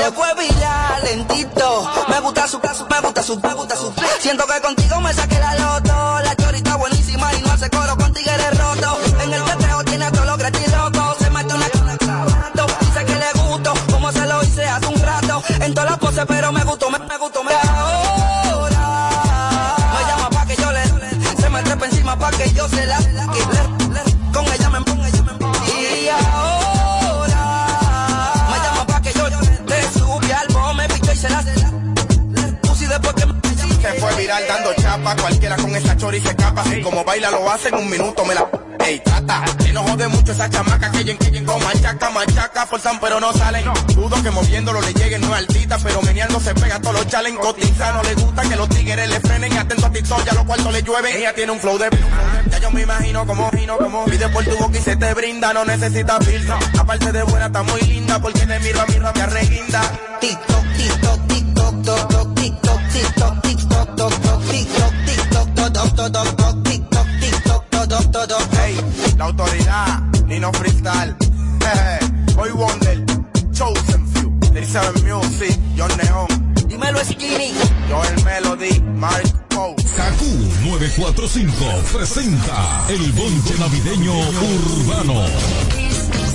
[0.01, 1.87] Se fue viral, lentito.
[2.07, 3.93] Me gusta su caso, me gusta su, me gusta su.
[4.19, 5.60] Siento que contigo me saqué la
[37.03, 38.47] baila lo hace en un minuto, me la...
[38.85, 42.99] Ey, trata, que no jode mucho esa chamaca que yo en con machaca, machaca, forzan
[42.99, 43.63] pero no salen.
[43.93, 47.39] Dudo que moviéndolo le lleguen, no es altita, pero meneando se pega todos los challenge.
[47.39, 50.73] Cotiza, no le gusta que los tigres le frenen, atento a TikTok, ya los cuartos
[50.73, 51.15] le llueven.
[51.15, 51.89] Ella tiene un flow de...
[52.49, 55.53] Ya yo me imagino como, gino, como, pide por tu boca y se te brinda,
[55.53, 56.57] no necesita filtro.
[56.79, 59.81] Aparte de buena, está muy linda, porque te miro a mi rabia reguinda.
[60.19, 61.20] TikTok, TikTok.
[69.21, 71.15] la autoridad, Nino Freestyle.
[72.35, 73.05] Boy Wonder,
[73.51, 76.27] Chosen Few, Elizabeth Music, John Neon.
[76.67, 77.53] Dímelo Skinny,
[77.87, 79.75] yo el Melody, Mark Poe.
[79.75, 80.21] KQ
[80.65, 81.53] 945
[81.93, 85.27] presenta el bonche navideño urbano.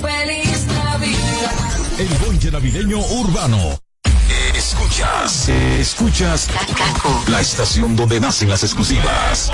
[0.01, 1.99] Feliz Navidad.
[1.99, 3.81] El bonche navideño urbano.
[4.55, 6.47] Escuchas, escuchas,
[7.27, 9.51] la estación donde nacen las exclusivas.